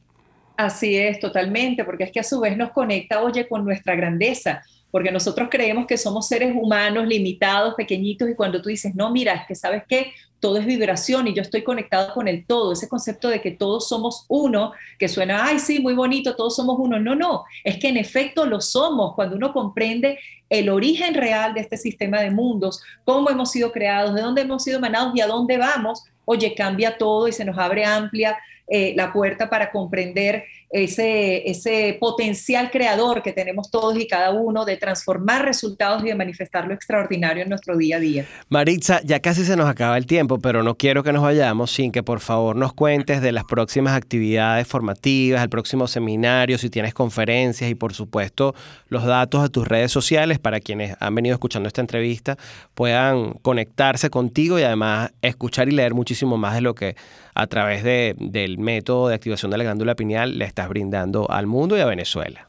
Así 0.58 0.94
es, 0.94 1.18
totalmente, 1.20 1.84
porque 1.84 2.04
es 2.04 2.12
que 2.12 2.20
a 2.20 2.22
su 2.22 2.38
vez 2.38 2.56
nos 2.58 2.70
conecta, 2.72 3.22
oye, 3.22 3.48
con 3.48 3.64
nuestra 3.64 3.96
grandeza, 3.96 4.62
porque 4.90 5.10
nosotros 5.10 5.48
creemos 5.50 5.86
que 5.86 5.96
somos 5.96 6.28
seres 6.28 6.54
humanos 6.54 7.06
limitados, 7.06 7.74
pequeñitos, 7.76 8.28
y 8.28 8.34
cuando 8.34 8.60
tú 8.60 8.68
dices, 8.68 8.94
no, 8.94 9.10
mira, 9.10 9.32
es 9.34 9.46
que 9.46 9.54
sabes 9.54 9.84
que 9.88 10.12
todo 10.40 10.58
es 10.58 10.66
vibración 10.66 11.26
y 11.26 11.34
yo 11.34 11.42
estoy 11.42 11.62
conectado 11.62 12.14
con 12.14 12.28
el 12.28 12.46
todo, 12.46 12.72
ese 12.72 12.88
concepto 12.88 13.28
de 13.28 13.40
que 13.40 13.50
todos 13.50 13.88
somos 13.88 14.24
uno, 14.28 14.72
que 14.98 15.08
suena, 15.08 15.44
ay, 15.44 15.58
sí, 15.58 15.80
muy 15.80 15.94
bonito, 15.94 16.36
todos 16.36 16.56
somos 16.56 16.76
uno. 16.78 16.98
No, 17.00 17.14
no, 17.14 17.44
es 17.64 17.78
que 17.78 17.88
en 17.88 17.96
efecto 17.96 18.46
lo 18.46 18.60
somos 18.60 19.14
cuando 19.14 19.36
uno 19.36 19.52
comprende 19.52 20.18
el 20.48 20.68
origen 20.68 21.14
real 21.14 21.54
de 21.54 21.60
este 21.60 21.76
sistema 21.76 22.20
de 22.20 22.30
mundos, 22.30 22.82
cómo 23.04 23.30
hemos 23.30 23.50
sido 23.50 23.72
creados, 23.72 24.14
de 24.14 24.22
dónde 24.22 24.42
hemos 24.42 24.64
sido 24.64 24.78
emanados 24.78 25.12
y 25.14 25.20
a 25.20 25.26
dónde 25.26 25.58
vamos, 25.58 26.04
oye, 26.24 26.54
cambia 26.54 26.96
todo 26.96 27.28
y 27.28 27.32
se 27.32 27.44
nos 27.44 27.58
abre 27.58 27.84
amplia 27.84 28.38
eh, 28.66 28.92
la 28.96 29.12
puerta 29.12 29.48
para 29.48 29.70
comprender 29.72 30.44
ese, 30.70 31.48
ese 31.48 31.96
potencial 31.98 32.70
creador 32.70 33.22
que 33.22 33.32
tenemos 33.32 33.70
todos 33.70 33.98
y 33.98 34.06
cada 34.06 34.32
uno 34.32 34.64
de 34.64 34.76
transformar 34.76 35.44
resultados 35.44 36.02
y 36.04 36.08
de 36.08 36.14
manifestar 36.14 36.66
lo 36.66 36.74
extraordinario 36.74 37.42
en 37.42 37.48
nuestro 37.48 37.76
día 37.76 37.96
a 37.96 38.00
día. 38.00 38.26
Maritza, 38.48 39.00
ya 39.04 39.20
casi 39.20 39.44
se 39.44 39.56
nos 39.56 39.66
acaba 39.66 39.96
el 39.96 40.06
tiempo, 40.06 40.38
pero 40.38 40.62
no 40.62 40.74
quiero 40.74 41.02
que 41.02 41.12
nos 41.12 41.22
vayamos 41.22 41.70
sin 41.70 41.90
que 41.90 42.02
por 42.02 42.20
favor 42.20 42.56
nos 42.56 42.72
cuentes 42.74 43.22
de 43.22 43.32
las 43.32 43.44
próximas 43.44 43.94
actividades 43.94 44.66
formativas, 44.66 45.42
el 45.42 45.48
próximo 45.48 45.86
seminario, 45.86 46.58
si 46.58 46.68
tienes 46.68 46.92
conferencias 46.92 47.70
y 47.70 47.74
por 47.74 47.94
supuesto 47.94 48.54
los 48.88 49.04
datos 49.04 49.42
de 49.42 49.48
tus 49.48 49.66
redes 49.66 49.90
sociales 49.90 50.38
para 50.38 50.60
quienes 50.60 50.96
han 51.00 51.14
venido 51.14 51.34
escuchando 51.34 51.66
esta 51.66 51.80
entrevista 51.80 52.36
puedan 52.74 53.34
conectarse 53.42 54.10
contigo 54.10 54.58
y 54.58 54.62
además 54.62 55.12
escuchar 55.22 55.68
y 55.68 55.72
leer 55.72 55.94
muchísimo 55.94 56.36
más 56.36 56.54
de 56.54 56.60
lo 56.60 56.74
que 56.74 56.96
a 57.38 57.46
través 57.46 57.84
de, 57.84 58.16
del 58.18 58.58
método 58.58 59.08
de 59.08 59.14
activación 59.14 59.52
de 59.52 59.58
la 59.58 59.64
glándula 59.64 59.94
pineal 59.94 60.36
le 60.36 60.44
estás 60.44 60.68
brindando 60.68 61.30
al 61.30 61.46
mundo 61.46 61.78
y 61.78 61.80
a 61.80 61.86
Venezuela. 61.86 62.48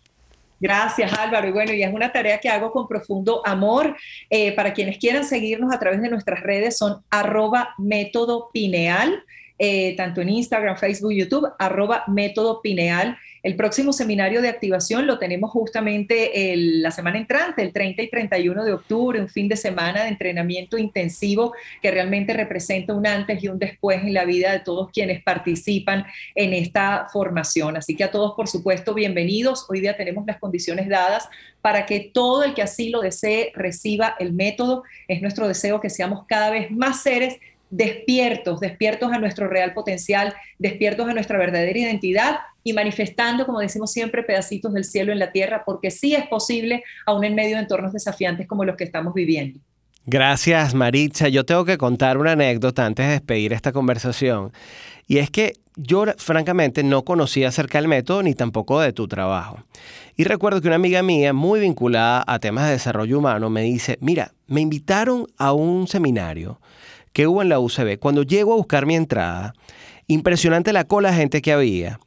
Gracias 0.59 1.13
Álvaro. 1.13 1.47
Y 1.47 1.51
bueno, 1.51 1.73
y 1.73 1.83
es 1.83 1.93
una 1.93 2.11
tarea 2.11 2.39
que 2.39 2.49
hago 2.49 2.71
con 2.71 2.87
profundo 2.87 3.43
amor. 3.45 3.95
Eh, 4.31 4.51
para 4.55 4.73
quienes 4.73 4.97
quieran 4.97 5.23
seguirnos 5.23 5.71
a 5.71 5.77
través 5.77 6.01
de 6.01 6.09
nuestras 6.09 6.41
redes 6.41 6.75
son 6.75 7.03
arroba 7.11 7.75
método 7.77 8.49
pineal, 8.51 9.23
eh, 9.59 9.95
tanto 9.95 10.21
en 10.21 10.29
Instagram, 10.29 10.75
Facebook, 10.75 11.13
YouTube, 11.13 11.47
arroba 11.59 12.03
método 12.07 12.59
pineal. 12.63 13.15
El 13.41 13.55
próximo 13.55 13.93
seminario 13.93 14.41
de 14.41 14.49
activación 14.49 15.07
lo 15.07 15.17
tenemos 15.17 15.51
justamente 15.51 16.31
la 16.55 16.91
semana 16.91 17.17
entrante, 17.17 17.61
el 17.61 17.71
30 17.71 18.01
y 18.01 18.09
31 18.09 18.65
de 18.65 18.73
octubre, 18.73 19.21
un 19.21 19.29
fin 19.29 19.47
de 19.47 19.55
semana 19.55 20.03
de 20.03 20.09
entrenamiento 20.09 20.77
intensivo 20.77 21.53
que 21.81 21.89
realmente 21.89 22.33
representa 22.33 22.93
un 22.93 23.07
antes 23.07 23.41
y 23.41 23.47
un 23.47 23.57
después 23.57 24.03
en 24.03 24.13
la 24.13 24.25
vida 24.25 24.51
de 24.51 24.59
todos 24.59 24.91
quienes 24.91 25.23
participan 25.23 26.05
en 26.35 26.53
esta 26.53 27.07
formación. 27.13 27.77
Así 27.77 27.95
que 27.95 28.03
a 28.03 28.11
todos, 28.11 28.33
por 28.35 28.49
supuesto, 28.49 28.93
bienvenidos. 28.93 29.65
Hoy 29.69 29.79
día 29.79 29.95
tenemos 29.95 30.25
las 30.27 30.37
condiciones 30.37 30.89
dadas 30.89 31.29
para 31.61 31.85
que 31.85 32.11
todo 32.13 32.43
el 32.43 32.53
que 32.53 32.61
así 32.61 32.89
lo 32.89 32.99
desee 32.99 33.51
reciba 33.55 34.15
el 34.19 34.33
método. 34.33 34.83
Es 35.07 35.21
nuestro 35.21 35.47
deseo 35.47 35.79
que 35.79 35.89
seamos 35.89 36.25
cada 36.27 36.49
vez 36.49 36.71
más 36.71 37.03
seres 37.03 37.37
despiertos, 37.69 38.59
despiertos 38.59 39.11
a 39.11 39.19
nuestro 39.19 39.47
real 39.47 39.73
potencial, 39.73 40.33
despiertos 40.57 41.07
a 41.07 41.13
nuestra 41.13 41.37
verdadera 41.37 41.77
identidad 41.77 42.39
y 42.63 42.73
manifestando, 42.73 43.45
como 43.45 43.59
decimos 43.59 43.91
siempre, 43.91 44.23
pedacitos 44.23 44.73
del 44.73 44.83
cielo 44.83 45.11
en 45.11 45.19
la 45.19 45.31
tierra, 45.31 45.63
porque 45.65 45.91
sí 45.91 46.15
es 46.15 46.27
posible, 46.27 46.83
aún 47.05 47.23
en 47.23 47.35
medio 47.35 47.55
de 47.55 47.63
entornos 47.63 47.93
desafiantes 47.93 48.47
como 48.47 48.65
los 48.65 48.75
que 48.75 48.83
estamos 48.83 49.13
viviendo. 49.13 49.59
Gracias, 50.05 50.73
Maritza. 50.73 51.29
Yo 51.29 51.45
tengo 51.45 51.65
que 51.65 51.77
contar 51.77 52.17
una 52.17 52.31
anécdota 52.31 52.85
antes 52.85 53.05
de 53.05 53.11
despedir 53.13 53.53
esta 53.53 53.71
conversación. 53.71 54.51
Y 55.07 55.19
es 55.19 55.29
que 55.29 55.53
yo, 55.75 56.05
francamente, 56.17 56.83
no 56.83 57.03
conocía 57.03 57.49
acerca 57.49 57.77
del 57.79 57.87
método 57.87 58.23
ni 58.23 58.33
tampoco 58.33 58.79
de 58.81 58.91
tu 58.91 59.07
trabajo. 59.07 59.63
Y 60.17 60.23
recuerdo 60.23 60.61
que 60.61 60.67
una 60.67 60.75
amiga 60.75 61.03
mía, 61.03 61.31
muy 61.31 61.59
vinculada 61.59 62.23
a 62.27 62.39
temas 62.39 62.65
de 62.65 62.71
desarrollo 62.71 63.19
humano, 63.19 63.49
me 63.49 63.61
dice, 63.61 63.97
mira, 64.01 64.33
me 64.47 64.61
invitaron 64.61 65.27
a 65.37 65.53
un 65.53 65.87
seminario 65.87 66.59
que 67.13 67.27
hubo 67.27 67.41
en 67.41 67.49
la 67.49 67.59
UCB. 67.59 67.99
Cuando 67.99 68.23
llego 68.23 68.53
a 68.53 68.57
buscar 68.57 68.85
mi 68.85 68.95
entrada, 68.95 69.53
impresionante 70.07 70.73
la 70.73 70.85
cola 70.85 71.11
de 71.11 71.17
gente 71.17 71.41
que 71.41 71.53
había. 71.53 71.99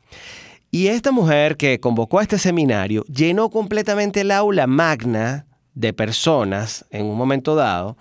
Y 0.74 0.86
esta 0.86 1.12
mujer 1.12 1.58
que 1.58 1.80
convocó 1.80 2.18
a 2.18 2.22
este 2.22 2.38
seminario 2.38 3.04
llenó 3.04 3.50
completamente 3.50 4.22
el 4.22 4.30
aula 4.30 4.66
magna 4.66 5.44
de 5.74 5.92
personas 5.92 6.86
en 6.90 7.04
un 7.04 7.16
momento 7.18 7.54
dado 7.54 7.98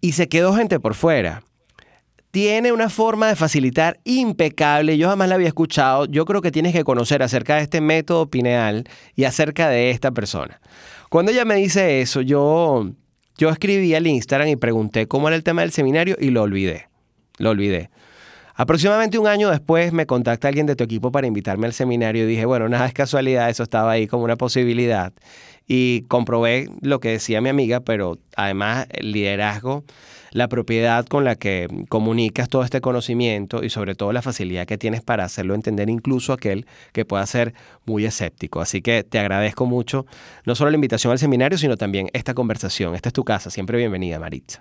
y 0.00 0.12
se 0.12 0.28
quedó 0.28 0.54
gente 0.54 0.78
por 0.78 0.94
fuera. 0.94 1.42
Tiene 2.30 2.70
una 2.70 2.90
forma 2.90 3.26
de 3.26 3.34
facilitar 3.34 3.98
impecable, 4.04 4.98
yo 4.98 5.08
jamás 5.08 5.28
la 5.28 5.34
había 5.34 5.48
escuchado, 5.48 6.04
yo 6.06 6.24
creo 6.26 6.40
que 6.40 6.52
tienes 6.52 6.72
que 6.72 6.84
conocer 6.84 7.24
acerca 7.24 7.56
de 7.56 7.62
este 7.62 7.80
método 7.80 8.30
pineal 8.30 8.88
y 9.16 9.24
acerca 9.24 9.68
de 9.68 9.90
esta 9.90 10.12
persona. 10.12 10.60
Cuando 11.08 11.32
ella 11.32 11.44
me 11.44 11.56
dice 11.56 12.00
eso, 12.02 12.20
yo 12.20 12.88
yo 13.36 13.48
escribí 13.48 13.96
al 13.96 14.06
Instagram 14.06 14.46
y 14.46 14.54
pregunté 14.54 15.08
cómo 15.08 15.26
era 15.26 15.34
el 15.34 15.42
tema 15.42 15.62
del 15.62 15.72
seminario 15.72 16.16
y 16.20 16.30
lo 16.30 16.42
olvidé. 16.42 16.88
Lo 17.38 17.50
olvidé. 17.50 17.90
Aproximadamente 18.54 19.18
un 19.18 19.26
año 19.26 19.50
después 19.50 19.92
me 19.92 20.06
contacta 20.06 20.48
alguien 20.48 20.66
de 20.66 20.76
tu 20.76 20.84
equipo 20.84 21.12
para 21.12 21.26
invitarme 21.26 21.66
al 21.66 21.72
seminario 21.72 22.24
y 22.24 22.26
dije, 22.26 22.44
bueno, 22.44 22.68
nada 22.68 22.86
es 22.86 22.92
casualidad, 22.92 23.48
eso 23.50 23.62
estaba 23.62 23.92
ahí 23.92 24.06
como 24.06 24.24
una 24.24 24.36
posibilidad. 24.36 25.12
Y 25.66 26.02
comprobé 26.08 26.68
lo 26.80 27.00
que 27.00 27.10
decía 27.10 27.40
mi 27.40 27.48
amiga, 27.48 27.80
pero 27.80 28.18
además 28.36 28.86
el 28.90 29.12
liderazgo 29.12 29.84
la 30.32 30.48
propiedad 30.48 31.04
con 31.06 31.24
la 31.24 31.34
que 31.34 31.66
comunicas 31.88 32.48
todo 32.48 32.62
este 32.62 32.80
conocimiento 32.80 33.62
y 33.64 33.70
sobre 33.70 33.94
todo 33.94 34.12
la 34.12 34.22
facilidad 34.22 34.66
que 34.66 34.78
tienes 34.78 35.02
para 35.02 35.24
hacerlo 35.24 35.54
entender 35.54 35.90
incluso 35.90 36.32
aquel 36.32 36.66
que 36.92 37.04
pueda 37.04 37.26
ser 37.26 37.54
muy 37.84 38.04
escéptico. 38.04 38.60
Así 38.60 38.82
que 38.82 39.04
te 39.04 39.18
agradezco 39.18 39.66
mucho 39.66 40.06
no 40.44 40.54
solo 40.54 40.70
la 40.70 40.76
invitación 40.76 41.12
al 41.12 41.18
seminario, 41.18 41.58
sino 41.58 41.76
también 41.76 42.08
esta 42.12 42.34
conversación. 42.34 42.94
Esta 42.94 43.08
es 43.08 43.12
tu 43.12 43.24
casa, 43.24 43.50
siempre 43.50 43.78
bienvenida, 43.78 44.18
Maritza. 44.18 44.60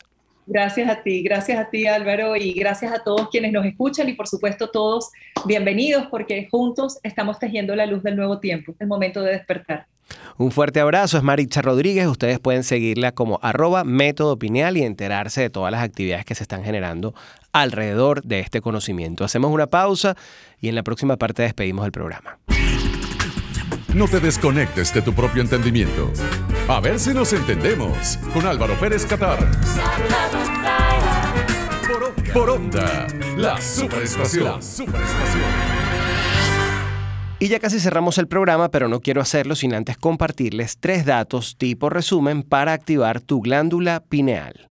Gracias 0.52 0.90
a 0.90 1.04
ti, 1.04 1.22
gracias 1.22 1.60
a 1.60 1.70
ti 1.70 1.86
Álvaro 1.86 2.36
y 2.36 2.54
gracias 2.54 2.92
a 2.92 3.04
todos 3.04 3.30
quienes 3.30 3.52
nos 3.52 3.64
escuchan 3.68 4.10
y 4.10 4.14
por 4.14 4.28
supuesto 4.28 4.72
todos 4.72 5.12
bienvenidos 5.46 6.08
porque 6.10 6.48
juntos 6.50 6.98
estamos 7.04 7.38
tejiendo 7.38 7.76
la 7.76 7.86
luz 7.86 8.02
del 8.02 8.16
nuevo 8.16 8.40
tiempo, 8.40 8.74
el 8.80 8.88
momento 8.88 9.22
de 9.22 9.34
despertar. 9.34 9.86
Un 10.38 10.52
fuerte 10.52 10.80
abrazo, 10.80 11.18
es 11.18 11.24
Maritza 11.24 11.62
Rodríguez. 11.62 12.08
Ustedes 12.08 12.40
pueden 12.40 12.64
seguirla 12.64 13.12
como 13.12 13.38
arroba 13.44 13.84
método 13.84 14.40
pineal 14.40 14.76
y 14.76 14.82
enterarse 14.82 15.42
de 15.42 15.52
todas 15.52 15.72
las 15.72 15.84
actividades 15.84 16.26
que 16.26 16.34
se 16.34 16.42
están 16.42 16.64
generando 16.64 17.14
alrededor 17.54 18.24
de 18.24 18.40
este 18.40 18.60
conocimiento. 18.60 19.24
Hacemos 19.24 19.52
una 19.52 19.68
pausa 19.68 20.16
y 20.60 20.70
en 20.70 20.74
la 20.74 20.82
próxima 20.82 21.18
parte 21.18 21.44
despedimos 21.44 21.86
el 21.86 21.92
programa. 21.92 22.40
No 23.94 24.08
te 24.08 24.20
desconectes 24.20 24.96
de 24.96 25.04
tu 25.04 25.14
propio 25.14 25.44
entendimiento. 25.44 26.12
A 26.70 26.80
ver 26.80 27.00
si 27.00 27.16
nos 27.16 27.34
entendemos 27.34 28.18
con 28.32 28.46
Álvaro 28.46 28.80
Pérez 28.80 29.04
Catar. 29.04 29.40
Por 32.32 32.50
onda, 32.52 33.08
la 33.36 33.60
superestación. 33.60 34.46
La 34.46 34.62
superestación. 34.62 35.44
Y 37.40 37.48
ya 37.48 37.60
casi 37.60 37.80
cerramos 37.80 38.20
el 38.20 38.28
programa, 38.28 38.70
pero 38.70 38.88
no 38.88 39.00
quiero 39.00 39.20
hacerlo 39.20 39.56
sin 39.56 39.74
antes 39.74 39.98
compartirles 39.98 40.78
tres 40.80 41.06
datos 41.06 41.58
tipo 41.58 41.90
resumen 41.90 42.44
para 42.44 42.74
activar 42.74 43.20
tu 43.20 43.42
glándula 43.42 44.04
pineal. 44.08 44.70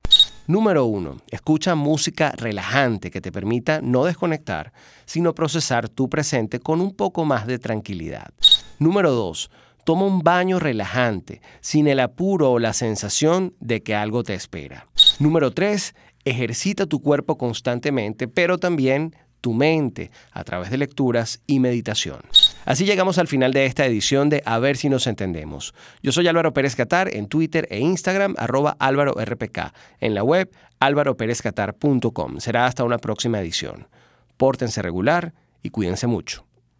Número 0.46 0.86
1. 0.86 1.18
Escucha 1.28 1.74
música 1.74 2.32
relajante 2.34 3.10
que 3.10 3.20
te 3.20 3.30
permita 3.30 3.82
no 3.82 4.06
desconectar, 4.06 4.72
sino 5.04 5.34
procesar 5.34 5.90
tu 5.90 6.08
presente 6.08 6.58
con 6.58 6.80
un 6.80 6.96
poco 6.96 7.26
más 7.26 7.46
de 7.46 7.58
tranquilidad. 7.58 8.32
Número 8.78 9.12
2. 9.12 9.50
Toma 9.84 10.06
un 10.06 10.20
baño 10.20 10.58
relajante, 10.58 11.40
sin 11.60 11.88
el 11.88 12.00
apuro 12.00 12.52
o 12.52 12.58
la 12.58 12.72
sensación 12.72 13.54
de 13.60 13.82
que 13.82 13.94
algo 13.94 14.22
te 14.22 14.34
espera. 14.34 14.86
Número 15.18 15.50
3. 15.50 15.94
Ejercita 16.24 16.86
tu 16.86 17.00
cuerpo 17.00 17.36
constantemente, 17.36 18.28
pero 18.28 18.58
también 18.58 19.16
tu 19.40 19.52
mente 19.52 20.10
a 20.30 20.44
través 20.44 20.70
de 20.70 20.78
lecturas 20.78 21.42
y 21.46 21.58
meditación. 21.58 22.20
Así 22.64 22.84
llegamos 22.84 23.18
al 23.18 23.26
final 23.26 23.52
de 23.52 23.66
esta 23.66 23.84
edición 23.84 24.30
de 24.30 24.40
A 24.46 24.58
ver 24.60 24.76
si 24.76 24.88
nos 24.88 25.08
entendemos. 25.08 25.74
Yo 26.00 26.12
soy 26.12 26.28
Álvaro 26.28 26.54
Pérez 26.54 26.76
Catar 26.76 27.14
en 27.14 27.26
Twitter 27.26 27.66
e 27.70 27.80
Instagram 27.80 28.36
arroba 28.38 28.76
Álvaro 28.78 29.14
RPK, 29.14 29.74
en 29.98 30.14
la 30.14 30.22
web 30.22 30.48
álvaroperezcatar.com. 30.78 32.38
Será 32.38 32.66
hasta 32.66 32.84
una 32.84 32.98
próxima 32.98 33.40
edición. 33.40 33.88
Pórtense 34.36 34.80
regular 34.80 35.34
y 35.60 35.70
cuídense 35.70 36.06
mucho. 36.06 36.46